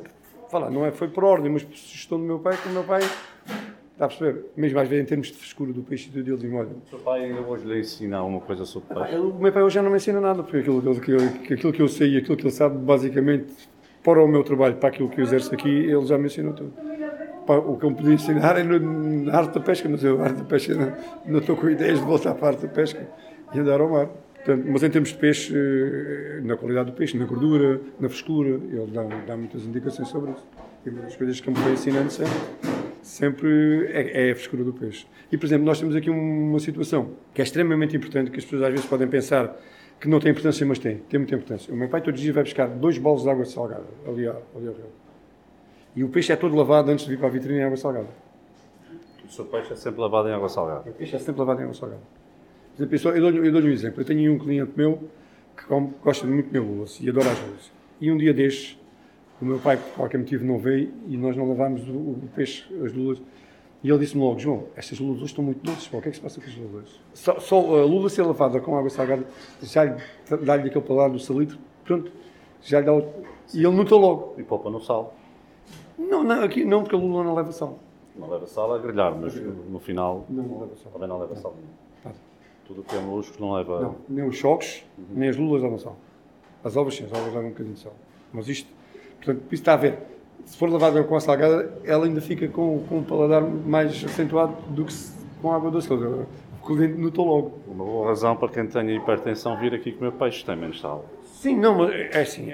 falar, 0.50 0.70
não 0.70 0.87
é, 0.87 0.90
foi 0.90 1.08
por 1.08 1.25
ordem, 1.25 1.50
mas 1.50 1.62
por 1.62 1.76
sugestão 1.76 2.19
do 2.19 2.25
meu 2.25 2.38
pai, 2.38 2.56
que 2.56 2.69
o 2.69 2.73
meu 2.73 2.84
pai 2.84 3.00
Está 3.96 4.05
a 4.05 4.08
perceber? 4.08 4.44
Mesmo 4.55 4.78
às 4.78 4.88
vezes 4.88 5.05
em 5.05 5.08
termos 5.08 5.28
de 5.28 5.38
frescura 5.38 5.73
do 5.73 5.82
peixe 5.82 6.11
e 6.11 6.12
do 6.12 6.23
deles, 6.23 6.52
olha. 6.52 6.69
O 6.69 6.90
seu 6.90 6.99
pai 6.99 7.25
ainda 7.25 7.40
hoje 7.40 7.67
lhe 7.67 7.81
ensina 7.81 8.19
alguma 8.19 8.43
coisa 8.43 8.67
sobre 8.67 8.94
peixe? 8.94 9.17
o 9.17 9.32
meu 9.32 9.50
pai 9.50 9.62
hoje 9.62 9.75
já 9.75 9.82
não 9.82 9.88
me 9.88 9.96
ensina 9.96 10.20
nada, 10.20 10.43
porque 10.43 10.58
aquilo, 10.58 10.90
aquilo, 10.90 11.25
aquilo 11.50 11.73
que 11.73 11.81
eu 11.81 11.88
sei 11.88 12.12
e 12.12 12.19
aquilo 12.19 12.37
que 12.37 12.43
ele 12.43 12.50
sabe, 12.50 12.76
basicamente, 12.76 13.55
para 14.05 14.22
o 14.22 14.29
meu 14.29 14.44
trabalho, 14.44 14.76
para 14.76 14.90
aquilo 14.90 15.08
que 15.08 15.19
eu 15.19 15.25
exerço 15.25 15.55
aqui, 15.55 15.70
ele 15.70 16.05
já 16.05 16.19
me 16.19 16.26
ensinou 16.26 16.52
tudo. 16.52 16.75
O 17.49 17.79
que 17.79 17.87
eu 17.87 17.90
me 17.90 17.96
podia 17.96 18.12
ensinar 18.12 18.58
é 18.58 18.64
na 18.64 19.34
arte 19.34 19.55
da 19.55 19.61
pesca, 19.61 19.88
mas 19.88 20.05
eu, 20.05 20.20
a 20.20 20.25
arte 20.25 20.37
da 20.37 20.44
pesca, 20.44 20.75
não, 20.75 20.93
não 21.25 21.38
estou 21.38 21.56
com 21.56 21.70
ideias 21.70 21.99
de 21.99 22.05
voltar 22.05 22.34
para 22.34 22.49
a 22.49 22.50
arte 22.50 22.67
da 22.67 22.69
pesca 22.69 23.08
e 23.55 23.58
andar 23.58 23.81
ao 23.81 23.88
mar. 23.88 24.11
Portanto, 24.46 24.64
mas 24.70 24.82
em 24.84 24.90
termos 24.90 25.08
de 25.08 25.16
peixe, 25.16 25.52
eh, 25.52 26.40
na 26.44 26.56
qualidade 26.56 26.93
do 26.93 26.96
peixe, 26.96 27.19
na 27.19 27.25
gordura, 27.25 27.81
na 27.98 28.08
frescura, 28.08 28.50
ele 28.50 28.90
dá, 28.93 29.02
dá 29.02 29.37
muitas 29.37 29.64
indicações 29.64 30.06
sobre 30.06 30.31
isso. 30.31 30.46
E 30.87 30.90
uma 30.90 31.02
das 31.02 31.16
coisas 31.16 31.40
que 31.40 31.50
me 31.50 31.56
foi 31.56 31.72
ensinando 31.72 32.10
sempre 32.12 32.32
sempre 33.02 33.87
é, 33.87 34.28
é, 34.28 34.31
a 34.31 34.34
frescura 34.37 34.62
do 34.62 34.72
peixe. 34.72 35.04
E, 35.32 35.37
por 35.37 35.46
exemplo, 35.46 35.66
nós 35.66 35.81
temos 35.81 35.96
aqui 35.96 36.10
uma 36.10 36.60
situação 36.60 37.10
que 37.34 37.40
é 37.40 37.44
extremamente 37.44 37.96
importante, 37.96 38.31
que 38.31 38.38
as 38.38 38.44
pessoas 38.44 38.62
às 38.62 38.70
vezes 38.70 38.87
podem 38.87 39.08
pensar 39.08 39.56
que 40.00 40.08
não 40.08 40.20
tem 40.20 40.31
importância, 40.31 40.64
mas 40.64 40.78
tem, 40.78 40.98
tem 40.98 41.19
muita 41.19 41.34
importância. 41.34 41.75
O 41.75 41.76
meu 41.76 41.88
pai 41.88 42.00
todos 42.00 42.19
os 42.19 42.22
dias 42.22 42.34
vai 42.34 42.44
buscar 42.44 42.69
dois 42.69 42.98
bolos 42.98 43.22
de 43.22 43.31
água 43.31 43.44
salgada 43.44 43.87
ali, 44.06 44.28
ali 44.28 44.28
ao 44.28 44.60
rio. 44.60 44.75
E 45.96 46.04
o 46.04 46.08
peixe 46.08 46.32
é 46.32 46.37
todo 46.37 46.54
lavado 46.54 46.90
antes 46.90 47.04
de 47.04 47.10
vir 47.10 47.19
para 47.19 47.26
a 47.26 47.31
vitrine 47.31 47.58
em 47.58 47.64
água 47.64 47.76
salgada. 47.76 48.08
O 49.25 49.32
seu 49.32 49.44
peixe 49.46 49.72
é 49.72 49.76
sempre 49.76 50.00
lavado 50.00 50.28
em 50.28 50.32
água 50.32 50.48
salgada? 50.48 50.88
O 50.88 50.93
peixe 50.93 51.16
é 51.16 51.19
sempre 51.19 51.40
lavado 51.40 51.60
em 51.60 51.64
água 51.64 51.75
salgada. 51.75 52.02
Por 52.76 52.94
exemplo, 52.94 53.11
eu 53.11 53.20
dou-lhe 53.20 53.50
dou 53.50 53.62
um 53.62 53.69
exemplo. 53.69 54.00
Eu 54.00 54.05
tenho 54.05 54.32
um 54.32 54.38
cliente 54.38 54.73
meu 54.76 55.00
que 55.56 55.64
gosta 56.02 56.26
muito 56.26 56.46
de 56.46 56.52
meu 56.52 56.64
lulas 56.64 56.99
e 57.00 57.08
adora 57.08 57.31
as 57.31 57.40
lulas. 57.40 57.73
E 58.00 58.12
um 58.12 58.17
dia 58.19 58.34
destes, 58.34 58.78
o 59.40 59.44
meu 59.44 59.58
pai, 59.58 59.78
por 59.78 59.90
qualquer 59.94 60.19
motivo, 60.19 60.44
não 60.44 60.58
veio 60.58 60.93
e 61.08 61.17
nós 61.17 61.37
não 61.37 61.49
levámos 61.49 61.88
o, 61.88 61.93
o 61.93 62.28
peixe, 62.34 62.64
as 62.84 62.93
lulas. 62.93 63.20
E 63.82 63.88
ele 63.88 63.99
disse-me 63.99 64.23
logo: 64.23 64.38
João, 64.38 64.64
estas 64.76 64.99
lulas 64.99 65.23
estão 65.23 65.43
muito 65.43 65.64
doces, 65.64 65.87
o 65.87 66.00
que 66.02 66.08
é 66.08 66.11
que 66.11 66.17
se 66.17 66.20
passa 66.20 66.40
com 66.40 66.46
as 66.46 66.56
lulas? 66.56 67.00
Só, 67.14 67.38
só 67.40 67.58
a 67.58 67.84
lula 67.84 68.08
ser 68.11 68.23
lavada 68.23 68.61
com 68.61 68.76
água 68.76 68.90
salgada 68.90 69.25
já 69.62 69.84
dá-lhe 70.43 70.69
aquele 70.69 70.84
paladar 70.84 71.11
do 71.11 71.19
salitre, 71.19 71.58
pronto, 71.84 72.11
já 72.62 72.81
lhe 72.81 72.87
dá 72.87 72.94
o... 72.94 73.02
E 73.55 73.64
ele 73.64 73.75
notou 73.75 73.99
logo. 73.99 74.34
E 74.38 74.43
poupa 74.43 74.70
no 74.70 74.81
sal? 74.81 75.14
Não, 75.99 76.22
não, 76.22 76.43
aqui 76.43 76.64
não, 76.64 76.82
porque 76.82 76.96
a 76.96 76.99
lula 76.99 77.25
não 77.25 77.34
leva 77.34 77.52
sal. 77.52 77.79
Não 78.14 78.29
leva 78.29 78.46
sal 78.46 78.75
a 78.75 78.79
grelhar, 78.79 79.14
mas 79.14 79.34
no 79.34 79.79
final 79.79 80.26
não, 80.29 80.43
não 80.43 80.61
leva 80.61 80.76
sal. 80.76 80.93
também 80.93 81.08
não 81.08 81.19
leva 81.19 81.37
sal. 81.37 81.55
Tudo 82.66 82.80
o 82.80 82.84
que 82.84 82.96
é 82.96 83.00
moluscos 83.00 83.38
não 83.38 83.52
leva. 83.54 83.80
Não, 83.80 83.96
nem 84.08 84.26
os 84.26 84.36
choques, 84.36 84.84
uhum. 84.98 85.04
nem 85.14 85.28
as 85.28 85.36
lulas 85.36 85.62
levam 85.62 85.78
sal. 85.78 85.96
As 86.64 86.76
ovas 86.76 86.96
sim, 86.96 87.04
as 87.04 87.12
ovas 87.12 87.26
levam 87.26 87.46
um 87.46 87.50
bocadinho 87.50 87.74
de 87.74 87.80
sal. 87.80 87.94
Mas 88.32 88.48
isto 88.48 88.68
Portanto, 89.26 89.42
isso 89.50 89.54
está 89.62 89.74
a 89.74 89.76
ver. 89.76 89.98
Se 90.44 90.56
for 90.56 90.70
lavada 90.70 91.02
com 91.02 91.16
a 91.16 91.20
salgada, 91.20 91.72
ela 91.84 92.06
ainda 92.06 92.20
fica 92.20 92.46
com, 92.46 92.84
com 92.88 92.98
um 92.98 93.02
paladar 93.02 93.43
mais 93.43 94.05
acentuado 94.05 94.55
do 94.69 94.84
que 94.84 94.93
se, 94.93 95.12
com 95.43 95.52
água 95.52 95.70
doce. 95.70 95.93
O 95.93 96.26
cliente 96.64 97.00
notou 97.00 97.26
logo. 97.26 97.58
Uma 97.67 97.84
boa 97.84 98.08
razão 98.08 98.36
para 98.36 98.48
quem 98.48 98.67
tenha 98.67 98.94
hipertensão 98.94 99.58
vir 99.58 99.74
aqui 99.74 99.91
comer 99.91 100.12
peixe, 100.12 100.44
tem 100.44 100.56
menos 100.56 100.81
sal. 100.81 101.05
Sim, 101.24 101.56
não, 101.56 101.79
mas 101.79 101.91
é 101.93 102.20
assim, 102.20 102.52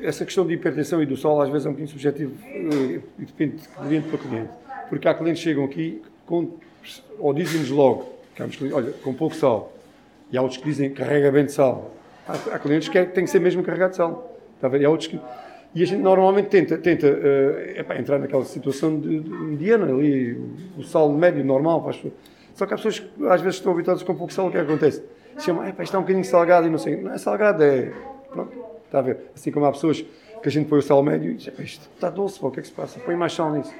essa 0.00 0.24
questão 0.24 0.46
de 0.46 0.54
hipertensão 0.54 1.02
e 1.02 1.06
do 1.06 1.16
sol 1.16 1.40
às 1.40 1.48
vezes 1.48 1.66
é 1.66 1.68
um 1.68 1.72
bocadinho 1.72 1.90
subjetivo 1.90 2.34
eh, 2.44 3.00
e 3.18 3.24
depende 3.24 3.56
de 3.56 3.68
cliente 3.68 4.08
para 4.08 4.18
cliente. 4.18 4.50
Porque 4.88 5.08
há 5.08 5.14
clientes 5.14 5.42
que 5.42 5.48
chegam 5.48 5.64
aqui 5.64 6.02
com, 6.26 6.50
ou 7.18 7.34
dizem-nos 7.34 7.70
logo, 7.70 8.06
olha, 8.72 8.92
com 9.02 9.14
pouco 9.14 9.34
sal, 9.34 9.72
e 10.30 10.36
há 10.36 10.42
outros 10.42 10.60
que 10.60 10.64
dizem 10.64 10.90
carrega 10.90 11.30
bem 11.30 11.44
de 11.44 11.52
sal. 11.52 11.92
Há, 12.26 12.32
há 12.54 12.58
clientes 12.58 12.88
que 12.88 13.04
tem 13.06 13.24
que 13.24 13.30
ser 13.30 13.40
mesmo 13.40 13.62
carregado 13.62 13.90
de 13.90 13.96
sal. 13.96 14.36
Está 14.56 14.66
a 14.66 14.70
ver? 14.70 14.80
E 14.80 14.84
há 14.84 14.90
outros 14.90 15.08
que 15.08 15.20
e 15.74 15.82
a 15.82 15.86
gente 15.86 16.00
normalmente 16.00 16.46
tenta, 16.46 16.78
tenta 16.78 17.08
uh, 17.08 17.80
epá, 17.80 17.98
entrar 17.98 18.18
naquela 18.20 18.44
situação 18.44 18.98
de, 19.00 19.18
de 19.20 19.28
mediana, 19.28 19.86
ali, 19.86 20.40
o, 20.78 20.84
sal 20.84 21.10
médio, 21.12 21.44
normal. 21.44 21.82
Pessoas. 21.82 22.12
Só 22.54 22.64
que 22.64 22.74
há 22.74 22.76
pessoas 22.76 23.00
que 23.00 23.26
às 23.26 23.40
vezes 23.40 23.56
estão 23.56 23.72
habituadas 23.72 24.04
com 24.04 24.14
pouco 24.14 24.32
sal, 24.32 24.46
o 24.46 24.50
que 24.52 24.56
é 24.56 24.64
que 24.64 24.70
acontece? 24.70 25.02
Chamam, 25.38 25.66
epá, 25.66 25.82
está 25.82 25.98
um 25.98 26.02
bocadinho 26.02 26.24
salgado 26.24 26.68
e 26.68 26.70
não 26.70 26.78
sei. 26.78 26.96
Não 27.02 27.12
é 27.12 27.18
salgado, 27.18 27.64
é. 27.64 27.92
Pronto, 28.30 28.52
está 28.84 29.00
a 29.00 29.02
ver? 29.02 29.18
Assim 29.34 29.50
como 29.50 29.66
há 29.66 29.72
pessoas 29.72 30.00
que 30.00 30.48
a 30.48 30.50
gente 30.50 30.68
põe 30.68 30.78
o 30.78 30.82
sal 30.82 31.02
médio 31.02 31.32
e 31.32 31.34
diz, 31.34 31.52
isto 31.58 31.90
está 31.92 32.08
doce, 32.08 32.38
pô, 32.38 32.48
o 32.48 32.50
que 32.52 32.60
é 32.60 32.62
que 32.62 32.68
se 32.68 32.74
passa? 32.74 33.00
Põe 33.00 33.16
mais 33.16 33.32
sal 33.32 33.50
nisso. 33.50 33.74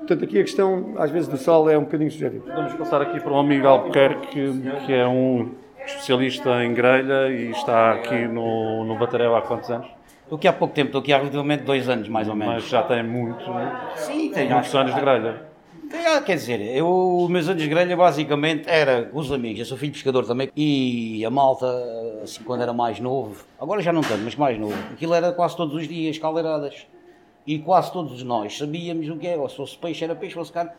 Portanto, 0.00 0.24
aqui 0.24 0.38
a 0.40 0.42
questão, 0.42 0.94
às 0.98 1.10
vezes, 1.10 1.28
do 1.28 1.36
sal 1.36 1.68
é 1.70 1.78
um 1.78 1.82
bocadinho 1.82 2.10
subjetiva. 2.10 2.44
Vamos 2.52 2.74
passar 2.74 3.00
aqui 3.00 3.20
para 3.20 3.32
o 3.32 3.38
amigo 3.38 3.66
Albuquerque, 3.66 4.52
que 4.86 4.92
é 4.92 5.06
um 5.06 5.52
especialista 5.86 6.64
em 6.64 6.74
grelha 6.74 7.28
e 7.28 7.50
está 7.50 7.92
aqui 7.92 8.26
no, 8.26 8.84
no 8.84 8.98
Batarel 8.98 9.36
há 9.36 9.42
quantos 9.42 9.70
anos? 9.70 9.88
Estou 10.22 10.36
aqui 10.36 10.48
há 10.48 10.52
pouco 10.52 10.74
tempo, 10.74 10.88
estou 10.88 11.00
aqui 11.00 11.12
há 11.12 11.18
relativamente 11.18 11.64
dois 11.64 11.88
anos, 11.88 12.08
mais 12.08 12.28
ou 12.28 12.34
menos. 12.34 12.54
Mas 12.54 12.68
já 12.68 12.82
tem 12.82 13.02
muito, 13.02 13.44
Sim, 13.96 14.30
tem, 14.30 14.48
muitos 14.48 14.74
anos 14.74 14.94
de 14.94 15.00
grelha. 15.00 15.42
Tem, 15.90 16.22
quer 16.22 16.36
dizer, 16.36 16.60
eu, 16.60 17.18
os 17.24 17.28
meus 17.28 17.48
anos 17.48 17.60
de 17.60 17.68
grelha 17.68 17.96
basicamente 17.96 18.68
era 18.68 19.10
os 19.12 19.32
amigos, 19.32 19.58
eu 19.58 19.66
sou 19.66 19.76
filho 19.76 19.90
de 19.90 19.98
pescador 19.98 20.24
também, 20.24 20.48
e 20.54 21.24
a 21.24 21.30
malta, 21.30 21.66
assim, 22.22 22.44
quando 22.44 22.62
era 22.62 22.72
mais 22.72 23.00
novo, 23.00 23.44
agora 23.60 23.82
já 23.82 23.92
não 23.92 24.02
tanto, 24.02 24.22
mas 24.22 24.36
mais 24.36 24.56
novo, 24.56 24.76
aquilo 24.92 25.14
era 25.14 25.32
quase 25.32 25.56
todos 25.56 25.74
os 25.74 25.88
dias, 25.88 26.16
caldeiradas. 26.16 26.86
E 27.46 27.58
quase 27.58 27.92
todos 27.92 28.22
nós 28.22 28.56
sabíamos 28.56 29.08
o 29.08 29.16
que 29.16 29.26
era, 29.26 29.48
se 29.48 29.56
fosse 29.56 29.76
peixe 29.76 30.04
era 30.04 30.14
peixe, 30.14 30.32
se 30.32 30.38
fosse 30.38 30.52
carne, 30.52 30.70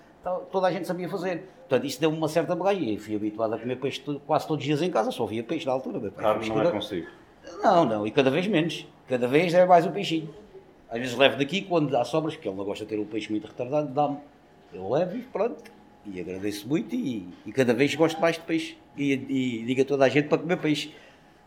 toda 0.52 0.68
a 0.68 0.72
gente 0.72 0.86
sabia 0.86 1.10
fazer. 1.10 1.50
Portanto, 1.62 1.86
isso 1.86 2.00
deu-me 2.00 2.18
uma 2.18 2.28
certa 2.28 2.56
bagagem. 2.56 2.94
Eu 2.94 3.00
fui 3.00 3.16
habituado 3.16 3.54
a 3.54 3.58
comer 3.58 3.78
peixe 3.78 4.02
quase 4.26 4.48
todos 4.48 4.62
os 4.62 4.66
dias 4.66 4.82
em 4.82 4.92
casa, 4.92 5.12
só 5.12 5.26
via 5.26 5.44
peixe 5.44 5.66
na 5.66 5.72
altura. 5.72 6.12
Carne 6.12 6.50
não 6.50 6.62
é 6.62 6.72
consigo. 6.72 7.08
Não, 7.64 7.86
não, 7.86 8.08
e 8.08 8.12
cada 8.12 8.30
vez 8.30 8.48
menos. 8.48 8.86
Cada 9.08 9.28
vez 9.28 9.54
é 9.54 9.66
mais 9.66 9.86
o 9.86 9.92
peixinho. 9.92 10.30
Às 10.90 11.00
vezes 11.00 11.18
levo 11.18 11.38
daqui 11.38 11.62
quando 11.62 11.96
há 11.96 12.04
sobras, 12.04 12.36
porque 12.36 12.48
ele 12.48 12.58
não 12.58 12.66
gosta 12.66 12.86
de 12.86 12.90
ter 12.90 13.00
o 13.00 13.06
peixe 13.06 13.32
muito 13.32 13.48
retardado, 13.48 13.88
dá-me. 13.88 14.18
Eu 14.74 14.90
levo 14.90 15.16
e 15.18 15.22
pronto. 15.22 15.72
E 16.06 16.20
agradeço 16.20 16.68
muito 16.68 16.96
e, 16.96 17.28
e 17.46 17.52
cada 17.52 17.74
vez 17.74 17.94
gosto 17.96 18.20
mais 18.20 18.36
de 18.36 18.42
peixe. 18.42 18.78
E, 18.98 19.14
e 19.14 19.64
digo 19.66 19.82
a 19.82 19.86
toda 19.86 20.06
a 20.06 20.10
gente 20.10 20.28
para 20.28 20.38
comer 20.38 20.58
peixe. 20.58 20.94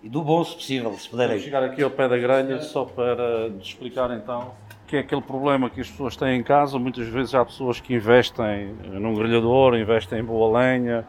E 0.02 0.08
do 0.08 0.22
bom, 0.22 0.44
se 0.44 0.54
possível, 0.54 0.92
se 0.98 1.08
puderem. 1.08 1.38
chegar 1.38 1.62
aqui 1.62 1.82
ao 1.82 1.90
pé 1.90 2.08
da 2.08 2.18
grelha 2.18 2.60
só 2.60 2.84
para 2.84 3.50
te 3.58 3.70
explicar 3.70 4.10
então 4.10 4.52
que 4.86 4.96
é 4.96 5.00
aquele 5.00 5.22
problema 5.22 5.70
que 5.70 5.80
as 5.80 5.90
pessoas 5.90 6.16
têm 6.16 6.38
em 6.38 6.42
casa. 6.42 6.78
Muitas 6.78 7.08
vezes 7.08 7.34
há 7.34 7.44
pessoas 7.44 7.80
que 7.80 7.94
investem 7.94 8.74
num 8.92 9.14
grelhador, 9.14 9.76
investem 9.76 10.20
em 10.20 10.24
boa 10.24 10.58
lenha 10.58 11.06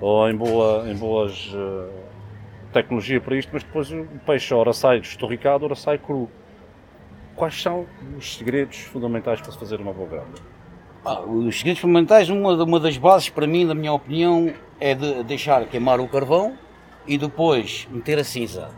ou 0.00 0.28
em, 0.28 0.36
boa, 0.36 0.88
em 0.88 0.96
boas 0.96 1.52
eh, 1.54 1.90
tecnologia 2.72 3.20
para 3.20 3.36
isto, 3.36 3.50
mas 3.52 3.62
depois 3.62 3.90
o 3.90 4.06
peixe 4.24 4.52
ora 4.52 4.72
sai 4.72 4.98
estorricado, 4.98 5.64
ora 5.64 5.74
sai 5.74 5.98
cru. 5.98 6.28
Quais 7.34 7.60
são 7.60 7.86
os 8.16 8.36
segredos 8.36 8.78
fundamentais 8.78 9.40
para 9.40 9.52
se 9.52 9.58
fazer 9.58 9.80
uma 9.80 9.92
boa 9.92 10.08
grelha? 10.08 10.26
Ah, 11.04 11.20
os 11.20 11.58
segredos 11.58 11.80
fundamentais, 11.80 12.28
uma, 12.28 12.52
uma 12.62 12.80
das 12.80 12.96
bases 12.96 13.28
para 13.28 13.46
mim, 13.46 13.64
na 13.64 13.74
minha 13.74 13.92
opinião, 13.92 14.52
é 14.80 14.94
de 14.94 15.22
deixar 15.24 15.64
queimar 15.66 16.00
o 16.00 16.08
carvão 16.08 16.56
e 17.06 17.16
depois 17.18 17.86
meter 17.90 18.18
a 18.18 18.24
cinza. 18.24 18.70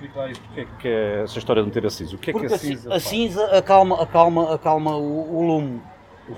Explica 0.00 0.22
aí 0.22 0.32
porque 0.34 0.60
é 0.60 0.66
que 0.80 0.88
é 0.88 1.22
essa 1.24 1.38
história 1.38 1.62
de 1.62 1.68
meter 1.68 1.84
a 1.86 1.90
cinza. 1.90 2.16
O 2.16 2.18
que 2.18 2.30
é 2.30 2.32
Porque 2.32 2.48
que 2.48 2.52
a 2.54 2.56
a, 2.56 2.58
ci- 2.58 2.66
cinza 2.68 2.88
a 2.88 2.92
faz? 2.92 3.02
cinza 3.04 3.44
acalma, 3.58 4.02
acalma, 4.02 4.54
acalma 4.54 4.96
o, 4.96 5.36
o 5.38 5.46
lume. 5.46 5.82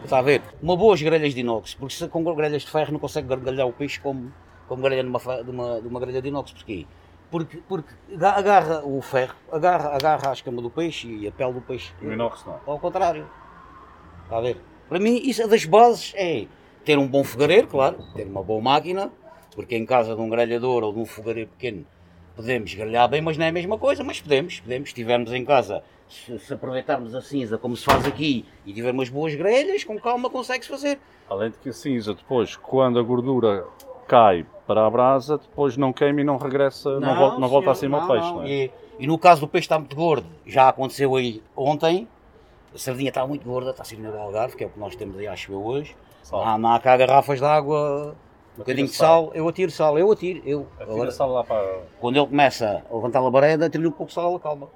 Está 0.05 0.19
a 0.19 0.23
ver? 0.23 0.43
Uma 0.63 0.77
boas 0.77 1.01
grelhas 1.03 1.35
de 1.35 1.41
inox, 1.41 1.75
porque 1.75 1.95
se 1.95 2.09
com 2.09 2.25
grelhas 2.35 2.63
de 2.63 2.71
ferro 2.71 2.93
não 2.93 2.99
consegue 2.99 3.29
gargalhar 3.29 3.67
o 3.69 3.73
peixe 3.73 4.01
como, 4.01 4.33
como 4.67 4.83
grelha 4.83 5.03
de 5.05 5.09
uma, 5.09 5.19
de, 5.45 5.51
uma, 5.51 5.81
de 5.81 5.87
uma 5.89 6.01
grelha 6.01 6.21
de 6.23 6.29
inox. 6.29 6.53
Porquê? 6.53 6.87
Porque, 7.31 7.59
porque 7.69 7.95
aga- 8.15 8.33
agarra 8.39 8.83
o 8.85 9.01
ferro, 9.03 9.35
agarra, 9.51 9.91
agarra 9.95 10.31
a 10.31 10.33
escama 10.33 10.61
do 10.63 10.71
peixe 10.71 11.07
e 11.09 11.29
a 11.29 11.33
pele 11.33 11.53
do 11.53 11.61
peixe. 11.61 11.93
No 12.01 12.13
inox 12.13 12.45
não. 12.47 12.59
Ao 12.67 12.79
contrário. 12.79 13.27
Está 14.25 14.39
a 14.39 14.41
ver? 14.41 14.57
Para 14.89 14.99
mim, 14.99 15.21
isso 15.23 15.43
é 15.43 15.47
das 15.47 15.65
bases 15.67 16.13
é 16.17 16.47
ter 16.85 16.99
um 16.99 17.07
bom 17.07 17.23
fogareiro, 17.23 17.67
claro, 17.69 17.99
ter 18.15 18.27
uma 18.27 18.43
boa 18.43 18.61
máquina, 18.63 19.11
porque 19.55 19.77
em 19.77 19.85
casa 19.87 20.15
de 20.17 20.21
um 20.21 20.29
grelhador 20.29 20.83
ou 20.83 20.93
de 20.93 20.99
um 21.01 21.05
fogareiro 21.07 21.51
pequeno 21.51 21.87
podemos 22.35 22.73
grelhar 22.75 23.09
bem, 23.09 23.21
mas 23.21 23.37
não 23.37 23.45
é 23.45 23.49
a 23.49 23.53
mesma 23.53 23.79
coisa, 23.79 24.03
mas 24.03 24.21
podemos, 24.21 24.61
podemos, 24.61 24.89
se 24.89 24.93
estivermos 24.93 25.33
em 25.33 25.45
casa, 25.45 25.83
se, 26.09 26.39
se 26.39 26.55
aproveitarmos 26.55 27.15
a 27.15 27.21
cinza 27.21 27.57
como 27.59 27.77
se 27.77 27.85
faz 27.85 28.07
aqui 28.07 28.45
e 28.67 28.73
tiver 28.73 28.93
umas 28.93 29.09
boas 29.09 29.35
grelhas, 29.35 29.85
com 29.85 29.99
calma 29.99 30.29
consegue-se 30.29 30.71
fazer. 30.71 30.99
Além 31.29 31.51
de 31.51 31.59
que 31.59 31.69
a 31.69 31.73
cinza 31.73 32.15
depois, 32.15 32.57
quando 32.57 32.99
a 32.99 33.03
gordura 33.03 33.67
cai 34.07 34.45
para 34.67 34.87
a 34.87 34.91
brasa, 34.91 35.39
depois 35.39 35.77
não 35.77 35.93
queima 35.93 36.21
e 36.21 36.25
não 36.25 36.37
regressa, 36.37 37.01
não, 37.01 37.17
volta, 37.17 37.39
não 37.39 37.49
volta 37.49 37.75
senhor, 37.75 37.97
acima 37.97 37.99
ao 37.99 38.03
não, 38.03 38.15
peixe, 38.15 38.29
não. 38.29 38.37
não 38.37 38.43
é? 38.45 38.49
E, 38.49 38.71
e 38.99 39.07
no 39.07 39.19
caso 39.19 39.41
do 39.41 39.49
peixe 39.49 39.65
está 39.65 39.79
muito 39.79 39.97
gordo, 39.97 40.27
já 40.47 40.69
aconteceu 40.69 41.17
aí 41.17 41.43
ontem, 41.57 42.07
a 42.75 42.79
sardinha 42.79 43.09
está 43.09 43.27
muito 43.27 43.45
gorda, 43.45 43.71
está 43.71 43.83
a 43.83 43.85
ser 43.85 43.99
no 43.99 44.17
Algarve, 44.19 44.57
que 44.57 44.65
é 44.65 44.67
o 44.67 44.71
que 44.71 44.79
nós 44.79 44.97
temos 44.97 45.19
aí, 45.19 45.27
acho 45.27 45.53
eu 45.53 45.65
hoje. 45.65 45.95
Há, 46.33 46.57
não 46.57 46.73
há 46.73 46.81
cá 46.81 46.97
garrafas 46.97 47.39
de 47.39 47.45
água, 47.45 48.15
um 48.55 48.59
bocadinho 48.59 48.87
de 48.87 48.93
sal. 48.93 49.27
sal, 49.27 49.35
eu 49.35 49.49
atiro 49.49 49.71
sal, 49.71 49.99
eu 49.99 50.11
atiro. 50.11 50.43
Eu, 50.45 50.69
Atira 50.75 50.93
agora, 50.93 51.11
sal 51.11 51.31
lá 51.31 51.45
para... 51.45 51.83
quando 52.01 52.17
ele 52.17 52.27
começa 52.27 52.85
a 52.91 52.95
levantar 52.95 53.19
a 53.19 53.23
labareda, 53.23 53.67
atiro-lhe 53.67 53.89
um 53.89 53.93
pouco 53.93 54.09
de 54.09 54.15
sal, 54.15 54.39
calma. 54.39 54.69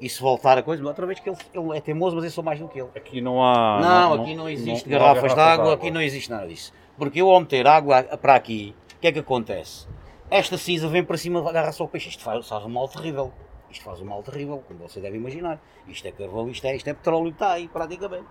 E 0.00 0.08
se 0.08 0.20
voltar 0.20 0.56
a 0.56 0.62
coisa, 0.62 0.84
outra 0.86 1.06
vez 1.06 1.18
que 1.18 1.28
ele, 1.28 1.36
ele 1.52 1.76
é 1.76 1.80
teimoso, 1.80 2.14
mas 2.14 2.24
eu 2.24 2.30
sou 2.30 2.44
mais 2.44 2.58
do 2.58 2.68
que 2.68 2.80
ele. 2.80 2.88
Aqui 2.94 3.20
não 3.20 3.42
há... 3.42 3.80
não, 3.80 4.14
aqui 4.14 4.34
não 4.34 4.48
existe 4.48 4.88
não 4.88 4.96
há 4.96 5.00
garrafas 5.00 5.34
de 5.34 5.40
água, 5.40 5.74
aqui 5.74 5.90
não 5.90 6.00
existe 6.00 6.30
nada 6.30 6.46
disso. 6.46 6.72
Porque 6.96 7.20
eu 7.20 7.30
ao 7.30 7.40
meter 7.40 7.66
água 7.66 8.02
para 8.02 8.34
aqui, 8.34 8.74
o 8.96 9.00
que 9.00 9.08
é 9.08 9.12
que 9.12 9.18
acontece? 9.18 9.86
Esta 10.30 10.56
cinza 10.56 10.88
vem 10.88 11.02
para 11.04 11.16
cima, 11.16 11.46
agarra 11.48 11.72
só 11.72 11.84
o 11.84 11.88
peixe, 11.88 12.10
isto 12.10 12.22
faz, 12.22 12.46
faz 12.46 12.64
um 12.64 12.68
mal 12.68 12.88
terrível. 12.88 13.32
Isto 13.70 13.84
faz 13.84 14.00
um 14.00 14.04
mal 14.04 14.22
terrível, 14.22 14.62
como 14.66 14.80
você 14.88 15.00
deve 15.00 15.16
imaginar. 15.16 15.60
Isto 15.86 16.06
é 16.06 16.12
carvão, 16.12 16.48
isto 16.48 16.66
é, 16.66 16.76
isto 16.76 16.88
é 16.88 16.94
petróleo, 16.94 17.30
está 17.30 17.52
aí 17.52 17.68
praticamente. 17.68 18.26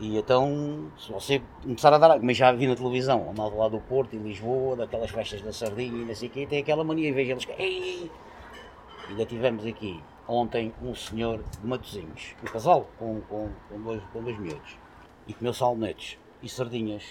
E 0.00 0.16
então, 0.16 0.90
se 0.98 1.12
você 1.12 1.42
começar 1.62 1.92
a 1.92 1.98
dar 1.98 2.18
mas 2.22 2.34
já 2.34 2.50
vi 2.52 2.66
na 2.66 2.74
televisão, 2.74 3.28
a 3.28 3.34
malta 3.34 3.54
lá 3.54 3.68
do 3.68 3.78
Porto, 3.80 4.16
em 4.16 4.22
Lisboa, 4.22 4.74
daquelas 4.74 5.10
festas 5.10 5.42
da 5.42 5.52
sardinha 5.52 5.94
e 5.94 6.06
não 6.06 6.14
sei 6.14 6.28
o 6.30 6.32
quê, 6.32 6.46
tem 6.46 6.60
aquela 6.60 6.82
mania, 6.82 7.12
vejo 7.12 7.32
eles. 7.32 7.46
"Ei!" 7.58 8.10
Ainda 9.10 9.26
tivemos 9.26 9.66
aqui 9.66 10.02
ontem 10.26 10.72
um 10.82 10.94
senhor 10.94 11.42
de 11.60 11.66
Matozinhos, 11.66 12.34
um 12.42 12.46
casal 12.46 12.88
com, 12.98 13.20
com, 13.28 13.50
com, 13.68 13.82
dois, 13.82 14.02
com 14.10 14.22
dois 14.22 14.38
miúdos, 14.38 14.78
e 15.28 15.34
comeu 15.34 15.52
salmonetes 15.52 16.16
e 16.42 16.48
sardinhas. 16.48 17.04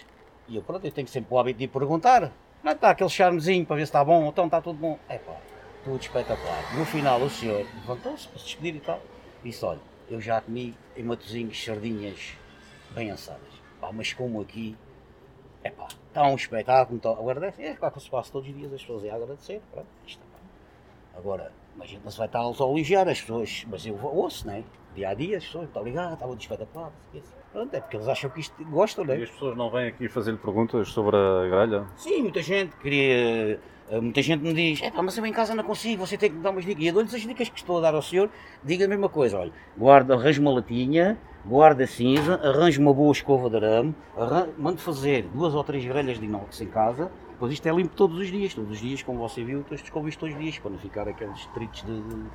E 0.48 0.55
eu, 0.55 0.63
pronto, 0.63 0.84
eu 0.84 0.91
tenho 0.91 1.08
sempre 1.08 1.31
o 1.31 1.38
hábito 1.38 1.60
de 1.60 1.67
perguntar: 1.67 2.31
não 2.63 2.72
está 2.72 2.89
aquele 2.89 3.10
charmezinho 3.12 3.67
para 3.67 3.75
ver 3.75 3.86
se 3.86 3.89
está 3.89 4.03
bom, 4.03 4.29
então 4.29 4.46
está 4.46 4.60
tudo 4.62 4.79
bom. 4.79 4.98
É 5.08 5.19
pá, 5.19 5.36
tudo 5.84 6.01
espetacular. 6.01 6.75
No 6.75 6.84
final, 6.86 7.22
o 7.22 7.29
senhor 7.29 7.67
levantou-se 7.81 8.27
para 8.27 8.39
se 8.39 8.46
despedir 8.46 8.77
e 8.77 8.79
tal, 8.79 9.00
disse: 9.43 9.63
olha, 9.63 9.81
eu 10.10 10.19
já 10.19 10.41
comi 10.41 10.75
em 10.98 11.03
Matozinhos 11.03 11.63
sardinhas 11.63 12.36
bem 12.93 13.12
assadas, 13.12 13.41
pá, 13.79 13.91
mas 13.91 14.13
como 14.13 14.41
aqui, 14.41 14.75
é 15.63 15.69
pá, 15.69 15.88
está 16.08 16.24
um 16.27 16.36
espetáculo. 16.36 16.98
Então, 16.98 17.13
agora 17.13 17.53
é 17.58 17.74
claro 17.74 17.93
que 17.93 18.01
se 18.01 18.10
passa 18.10 18.31
todos 18.31 18.48
os 18.50 18.55
dias 18.55 18.74
as 18.74 18.81
pessoas 18.81 19.03
a 19.05 19.15
agradecer, 19.15 19.62
pronto, 19.72 19.88
isto 20.05 20.22
é 20.24 20.29
Agora, 21.17 21.51
imagina, 21.75 22.01
não 22.03 22.12
se 22.12 22.17
vai 22.17 22.27
estar 22.27 22.39
a 22.39 22.43
elogiar 22.43 23.08
as 23.10 23.19
pessoas, 23.19 23.65
mas 23.69 23.86
eu 23.86 24.00
ouço, 24.01 24.48
né? 24.48 24.63
Dia 24.96 25.10
a 25.10 25.13
dia, 25.13 25.38
as 25.38 25.46
pessoas 25.46 25.65
estão 25.65 25.84
ligadas, 25.84 26.17
de 26.38 26.43
espetacular. 26.43 26.91
Pronto, 27.51 27.74
é 27.74 27.81
porque 27.81 27.98
eles 27.98 28.08
acham 28.08 28.29
que 28.29 28.39
isto 28.39 28.63
gostam, 28.65 29.03
E 29.05 29.08
né? 29.08 29.15
as 29.24 29.29
pessoas 29.29 29.58
não 29.58 29.69
vêm 29.69 29.88
aqui 29.88 30.08
fazer-lhe 30.08 30.38
perguntas 30.38 30.89
sobre 30.89 31.15
a 31.17 31.48
grelha? 31.50 31.86
Sim, 31.96 32.22
muita 32.24 32.41
gente 32.41 32.75
queria. 32.77 33.60
eh, 33.89 34.00
Muita 34.00 34.22
gente 34.22 34.41
me 34.41 34.53
diz, 34.53 34.81
é 34.81 34.91
pá, 34.91 35.01
mas 35.01 35.17
eu 35.17 35.25
em 35.25 35.34
casa 35.34 35.55
não 35.55 35.63
consigo, 35.63 36.05
você 36.05 36.15
tem 36.17 36.29
que 36.29 36.36
me 36.38 36.43
dar 36.43 36.51
umas 36.51 36.63
dicas. 36.63 36.84
E 36.84 36.88
eu 36.88 36.93
dou-lhes 36.93 37.13
as 37.13 37.22
dicas 37.22 37.50
que 37.50 37.58
estou 37.58 37.79
a 37.79 37.81
dar 37.81 37.96
ao 37.96 38.01
senhor, 38.03 38.29
diga 38.63 38.86
a 38.86 38.88
mesma 38.88 39.10
coisa, 39.10 39.39
olha, 39.39 39.51
guarda, 39.77 40.13
arranja 40.13 40.39
uma 40.39 40.51
latinha, 40.53 41.17
guarda 41.50 41.86
cinza, 41.88 42.36
arranja 42.36 42.79
uma 42.79 42.94
boa 42.94 43.12
escova 43.12 43.50
de 43.50 43.56
arame, 43.58 43.96
arran- 44.18 44.50
mande 44.58 44.82
fazer 44.82 45.24
duas 45.34 45.53
ou 45.56 45.63
três 45.63 45.84
grelhas 45.84 46.20
de 46.20 46.25
inox 46.25 46.62
em 46.62 46.68
casa, 46.68 47.12
depois 47.32 47.51
isto 47.53 47.68
é 47.68 47.72
limpo 47.72 47.96
todos 47.96 48.18
os 48.20 48.27
dias, 48.27 48.53
todos 48.53 48.72
os 48.72 48.79
dias, 48.79 49.01
como 49.01 49.18
você 49.20 49.44
viu, 49.44 49.62
estou 49.62 49.75
escovo 49.75 50.08
isto 50.08 50.20
todos 50.20 50.36
os 50.36 50.41
dias, 50.41 50.60
para 50.60 50.72
não 50.72 50.77
ficar 50.77 51.08
aqueles 51.08 51.46
tritos 51.48 51.82
de, 51.84 52.01
de- 52.01 52.25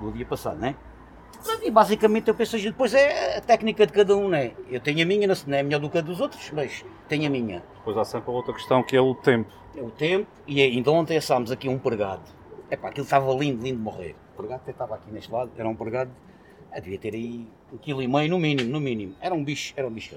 do 0.00 0.10
dia 0.12 0.24
passado, 0.26 0.58
né? 0.58 0.74
Pronto, 1.44 1.64
E 1.66 1.70
basicamente 1.70 2.28
eu 2.28 2.34
penso, 2.34 2.56
depois 2.58 2.94
é 2.94 3.38
a 3.38 3.40
técnica 3.40 3.86
de 3.86 3.92
cada 3.92 4.16
um, 4.16 4.28
né? 4.28 4.52
Eu 4.70 4.80
tenho 4.80 5.02
a 5.02 5.04
minha, 5.04 5.26
não 5.26 5.56
é 5.56 5.62
melhor 5.62 5.80
do 5.80 5.90
que 5.90 5.98
a 5.98 6.00
dos 6.00 6.20
outros, 6.20 6.50
mas 6.52 6.84
tenho 7.08 7.26
a 7.26 7.30
minha. 7.30 7.62
Depois 7.78 7.96
há 7.96 8.04
sempre 8.04 8.30
outra 8.30 8.52
questão 8.54 8.82
que 8.82 8.96
é 8.96 9.00
o 9.00 9.14
tempo. 9.14 9.50
É 9.76 9.82
o 9.82 9.90
tempo, 9.90 10.26
e 10.46 10.62
ainda 10.62 10.90
ontem 10.92 11.16
assámos 11.16 11.50
aqui 11.50 11.68
um 11.68 11.78
pregado. 11.78 12.22
É 12.70 12.76
pá, 12.76 12.88
aquilo 12.88 13.04
estava 13.04 13.32
lindo, 13.34 13.62
lindo 13.62 13.76
de 13.78 13.82
morrer. 13.82 14.14
O 14.34 14.36
pregado 14.36 14.60
até 14.62 14.70
estava 14.70 14.94
aqui 14.94 15.10
neste 15.10 15.30
lado, 15.32 15.50
era 15.56 15.68
um 15.68 15.74
pregado, 15.74 16.10
ah, 16.74 16.80
devia 16.80 16.98
ter 16.98 17.14
aí 17.14 17.46
um 17.72 17.76
quilo 17.76 18.02
e 18.02 18.08
meio 18.08 18.30
no 18.30 18.38
mínimo, 18.38 18.70
no 18.70 18.80
mínimo. 18.80 19.14
Era 19.20 19.34
um 19.34 19.44
bicho, 19.44 19.72
era 19.76 19.86
um 19.86 19.90
bicho. 19.90 20.16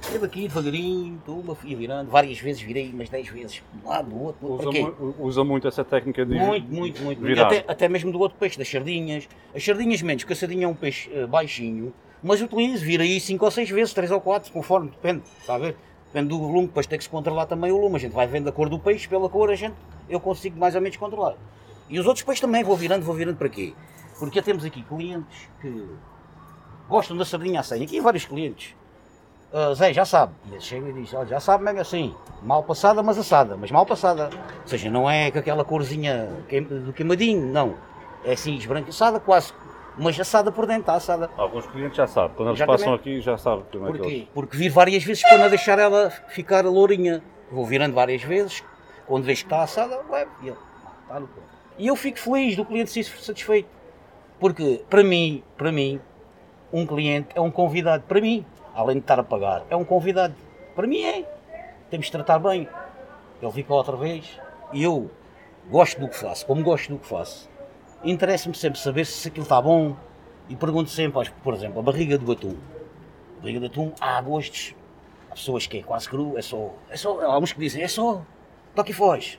Esteve 0.00 0.26
aqui 0.26 0.42
devagarinho, 0.42 1.20
uma 1.26 1.56
ia 1.64 1.76
virando, 1.76 2.10
várias 2.10 2.38
vezes 2.38 2.60
virei, 2.62 2.90
umas 2.90 3.08
10 3.08 3.28
vezes, 3.28 3.52
de 3.54 3.62
um 3.84 3.88
lado, 3.88 4.10
do 4.10 4.22
outro. 4.22 4.52
Usa, 4.52 4.70
mu- 4.70 5.14
usa 5.18 5.44
muito 5.44 5.66
essa 5.66 5.82
técnica 5.84 6.24
de 6.24 6.34
Muito, 6.38 6.72
muito, 6.72 7.02
muito. 7.02 7.20
virar. 7.22 7.46
Até, 7.46 7.64
até 7.66 7.88
mesmo 7.88 8.12
do 8.12 8.20
outro 8.20 8.38
peixe, 8.38 8.56
das 8.58 8.68
sardinhas. 8.68 9.28
As 9.54 9.64
sardinhas 9.64 10.00
menos, 10.02 10.22
porque 10.22 10.34
a 10.34 10.36
sardinha 10.36 10.66
é 10.66 10.68
um 10.68 10.74
peixe 10.74 11.10
eh, 11.12 11.26
baixinho, 11.26 11.92
mas 12.22 12.40
utilizo, 12.40 12.84
vira 12.84 13.02
aí 13.02 13.18
5 13.18 13.44
ou 13.44 13.50
6 13.50 13.68
vezes, 13.70 13.92
3 13.94 14.10
ou 14.10 14.20
4, 14.20 14.52
conforme, 14.52 14.90
depende, 14.90 15.22
está 15.40 15.54
a 15.54 15.58
ver? 15.58 15.76
Depende 16.06 16.28
do 16.28 16.38
volume, 16.38 16.66
depois 16.68 16.86
tem 16.86 16.96
que 16.98 17.04
se 17.04 17.10
controlar 17.10 17.46
também 17.46 17.72
o 17.72 17.76
lume. 17.76 17.96
A 17.96 17.98
gente 17.98 18.12
vai 18.12 18.26
vendo 18.26 18.48
a 18.48 18.52
cor 18.52 18.68
do 18.68 18.78
peixe, 18.78 19.08
pela 19.08 19.28
cor 19.28 19.50
a 19.50 19.56
gente, 19.56 19.74
eu 20.08 20.20
consigo 20.20 20.56
mais 20.58 20.74
ou 20.76 20.80
menos 20.80 20.96
controlar. 20.96 21.34
E 21.88 21.98
os 21.98 22.06
outros 22.06 22.24
peixes 22.24 22.40
também, 22.40 22.62
vou 22.62 22.76
virando, 22.76 23.04
vou 23.04 23.14
virando 23.14 23.36
para 23.36 23.48
quê? 23.48 23.72
Porque 24.18 24.40
temos 24.42 24.64
aqui 24.64 24.82
clientes 24.82 25.48
que 25.60 25.88
gostam 26.88 27.16
da 27.16 27.24
sardinha 27.24 27.60
assim. 27.60 27.82
Aqui 27.82 28.00
vários 28.00 28.24
clientes. 28.24 28.74
Ah, 29.52 29.72
Zé, 29.74 29.92
já 29.92 30.04
sabe. 30.04 30.32
E 30.46 30.52
ele 30.52 30.60
chega 30.60 30.88
e 30.88 30.92
diz, 30.92 31.14
olha, 31.14 31.26
já 31.26 31.38
sabe 31.40 31.62
mesmo 31.62 31.80
assim, 31.80 32.14
mal 32.42 32.62
passada, 32.64 33.02
mas 33.02 33.16
assada, 33.16 33.56
mas 33.56 33.70
mal 33.70 33.86
passada. 33.86 34.28
Ou 34.62 34.68
seja, 34.68 34.90
não 34.90 35.08
é 35.08 35.30
com 35.30 35.38
aquela 35.38 35.64
corzinha 35.64 36.28
do 36.84 36.92
queimadinho, 36.92 37.46
não. 37.52 37.76
É 38.24 38.32
assim, 38.32 38.56
esbranquiçada 38.56 39.20
quase, 39.20 39.52
mas 39.96 40.18
assada 40.18 40.50
por 40.50 40.66
dentro, 40.66 40.80
está 40.82 40.94
assada. 40.94 41.30
Alguns 41.36 41.66
clientes 41.66 41.96
já 41.96 42.06
sabem. 42.06 42.36
Quando 42.36 42.48
eles 42.48 42.58
Exatamente. 42.58 42.80
passam 42.80 42.94
aqui 42.94 43.20
já 43.20 43.38
sabem 43.38 43.64
como 43.70 43.86
é 43.88 43.92
que 43.92 43.98
eles... 43.98 44.06
Porquê? 44.06 44.28
Porque 44.34 44.56
vir 44.56 44.70
várias 44.70 45.04
vezes 45.04 45.22
para 45.22 45.38
não 45.38 45.48
deixar 45.48 45.78
ela 45.78 46.10
ficar 46.10 46.64
lourinha. 46.64 47.22
Vou 47.52 47.64
virando 47.64 47.94
várias 47.94 48.22
vezes, 48.22 48.64
quando 49.06 49.22
vejo 49.24 49.42
que 49.42 49.46
está 49.46 49.62
assada, 49.62 50.00
levo. 50.10 50.30
E 50.42 50.48
ele, 50.48 50.56
"Ah, 50.84 50.90
está 51.02 51.20
no 51.20 51.28
ponto. 51.28 51.46
E 51.78 51.86
eu 51.86 51.94
fico 51.94 52.18
feliz 52.18 52.56
do 52.56 52.64
cliente 52.64 52.90
ser 52.90 53.04
satisfeito. 53.04 53.68
Porque, 54.38 54.84
para 54.90 55.02
mim, 55.02 55.42
para 55.56 55.70
mim, 55.70 56.00
um 56.72 56.86
cliente 56.86 57.28
é 57.34 57.40
um 57.40 57.50
convidado. 57.50 58.04
Para 58.04 58.20
mim, 58.20 58.44
além 58.74 58.96
de 58.96 59.02
estar 59.02 59.18
a 59.18 59.22
pagar, 59.22 59.64
é 59.70 59.76
um 59.76 59.84
convidado. 59.84 60.34
Para 60.74 60.86
mim 60.86 61.02
é. 61.02 61.24
Temos 61.88 62.06
de 62.06 62.12
tratar 62.12 62.38
bem. 62.38 62.68
Ele 63.40 63.52
fica 63.52 63.72
outra 63.72 63.96
vez. 63.96 64.40
E 64.72 64.82
eu 64.82 65.10
gosto 65.70 66.00
do 66.00 66.08
que 66.08 66.16
faço. 66.16 66.44
Como 66.46 66.62
gosto 66.62 66.92
do 66.92 66.98
que 66.98 67.06
faço, 67.06 67.48
interessa-me 68.02 68.54
sempre 68.54 68.78
saber 68.78 69.06
se 69.06 69.28
aquilo 69.28 69.44
está 69.44 69.60
bom. 69.60 69.96
E 70.48 70.56
pergunto 70.56 70.90
sempre, 70.90 71.30
por 71.42 71.54
exemplo, 71.54 71.78
a 71.78 71.82
barriga 71.82 72.18
do 72.18 72.30
atum. 72.30 72.56
A 73.38 73.40
barriga 73.40 73.60
de 73.60 73.66
atum, 73.66 73.92
há 74.00 74.20
gostos. 74.20 74.74
Há 75.30 75.34
pessoas 75.34 75.66
que 75.66 75.78
é 75.78 75.82
quase 75.82 76.08
cru, 76.08 76.36
é 76.36 76.42
só. 76.42 76.74
É 76.90 76.96
só 76.96 77.20
há 77.20 77.38
uns 77.38 77.52
que 77.52 77.60
dizem, 77.60 77.82
é 77.82 77.88
só. 77.88 78.22
Toque 78.74 78.90
e 78.90 78.94
foge. 78.94 79.38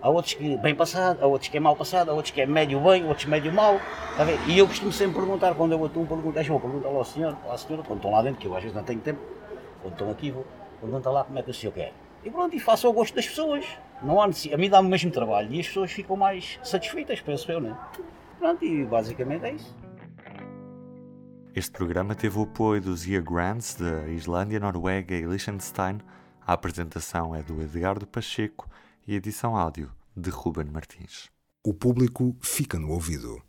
Há 0.00 0.08
outros 0.08 0.34
que 0.34 0.56
bem 0.58 0.74
passado, 0.74 1.22
há 1.22 1.26
outros 1.26 1.50
que 1.50 1.56
é 1.56 1.60
mal 1.60 1.74
passado, 1.74 2.10
há 2.10 2.14
outros 2.14 2.32
que 2.32 2.40
é 2.40 2.46
médio 2.46 2.80
bem, 2.80 3.04
outros 3.04 3.26
médio 3.26 3.52
mal. 3.52 3.80
Tá? 4.16 4.24
E 4.46 4.56
eu 4.56 4.66
costumo 4.66 4.92
sempre 4.92 5.16
perguntar, 5.16 5.54
quando 5.54 5.72
eu 5.72 5.84
atuo, 5.84 6.06
pergunto, 6.06 6.32
vou 6.32 6.60
perguntar 6.60 6.88
ao 6.88 7.04
senhor, 7.04 7.36
à 7.50 7.58
senhora, 7.58 7.82
quando 7.84 7.98
estão 7.98 8.12
lá 8.12 8.22
dentro, 8.22 8.40
que 8.40 8.46
eu 8.46 8.54
às 8.54 8.62
vezes 8.62 8.76
não 8.76 8.84
tenho 8.84 9.00
tempo, 9.00 9.20
quando 9.82 9.94
estão 9.94 10.10
aqui, 10.10 10.30
vou 10.30 10.46
perguntar 10.80 11.10
lá 11.10 11.24
como 11.24 11.38
é 11.38 11.42
que 11.42 11.50
o 11.50 11.54
senhor 11.54 11.72
quer. 11.72 11.92
E 12.24 12.30
pronto, 12.30 12.54
e 12.54 12.60
faço 12.60 12.86
ao 12.86 12.92
gosto 12.92 13.14
das 13.14 13.26
pessoas. 13.26 13.64
Não 14.00 14.20
há 14.20 14.26
necessidade. 14.28 14.54
A 14.54 14.62
mim 14.62 14.70
dá-me 14.70 14.86
o 14.86 14.90
mesmo 14.90 15.10
trabalho 15.10 15.52
e 15.52 15.60
as 15.60 15.66
pessoas 15.66 15.90
ficam 15.90 16.16
mais 16.16 16.60
satisfeitas, 16.62 17.20
penso 17.20 17.50
eu, 17.50 17.60
não 17.60 17.70
é? 17.70 17.76
Pronto, 18.38 18.64
e 18.64 18.84
basicamente 18.84 19.44
é 19.44 19.52
isso. 19.52 19.76
Este 21.54 21.72
programa 21.72 22.14
teve 22.14 22.38
o 22.38 22.42
apoio 22.42 22.80
dos 22.80 23.04
Year 23.04 23.22
Grants 23.22 23.74
da 23.74 24.06
Islândia, 24.08 24.60
Noruega 24.60 25.14
e 25.16 25.22
Liechtenstein. 25.22 25.98
A 26.46 26.52
apresentação 26.52 27.34
é 27.34 27.42
do 27.42 27.60
Edgardo 27.60 28.06
Pacheco 28.06 28.68
e 29.08 29.14
edição 29.14 29.56
áudio 29.56 29.90
de 30.14 30.28
Ruben 30.28 30.66
Martins. 30.66 31.30
O 31.64 31.72
público 31.72 32.36
fica 32.42 32.78
no 32.78 32.90
ouvido. 32.90 33.42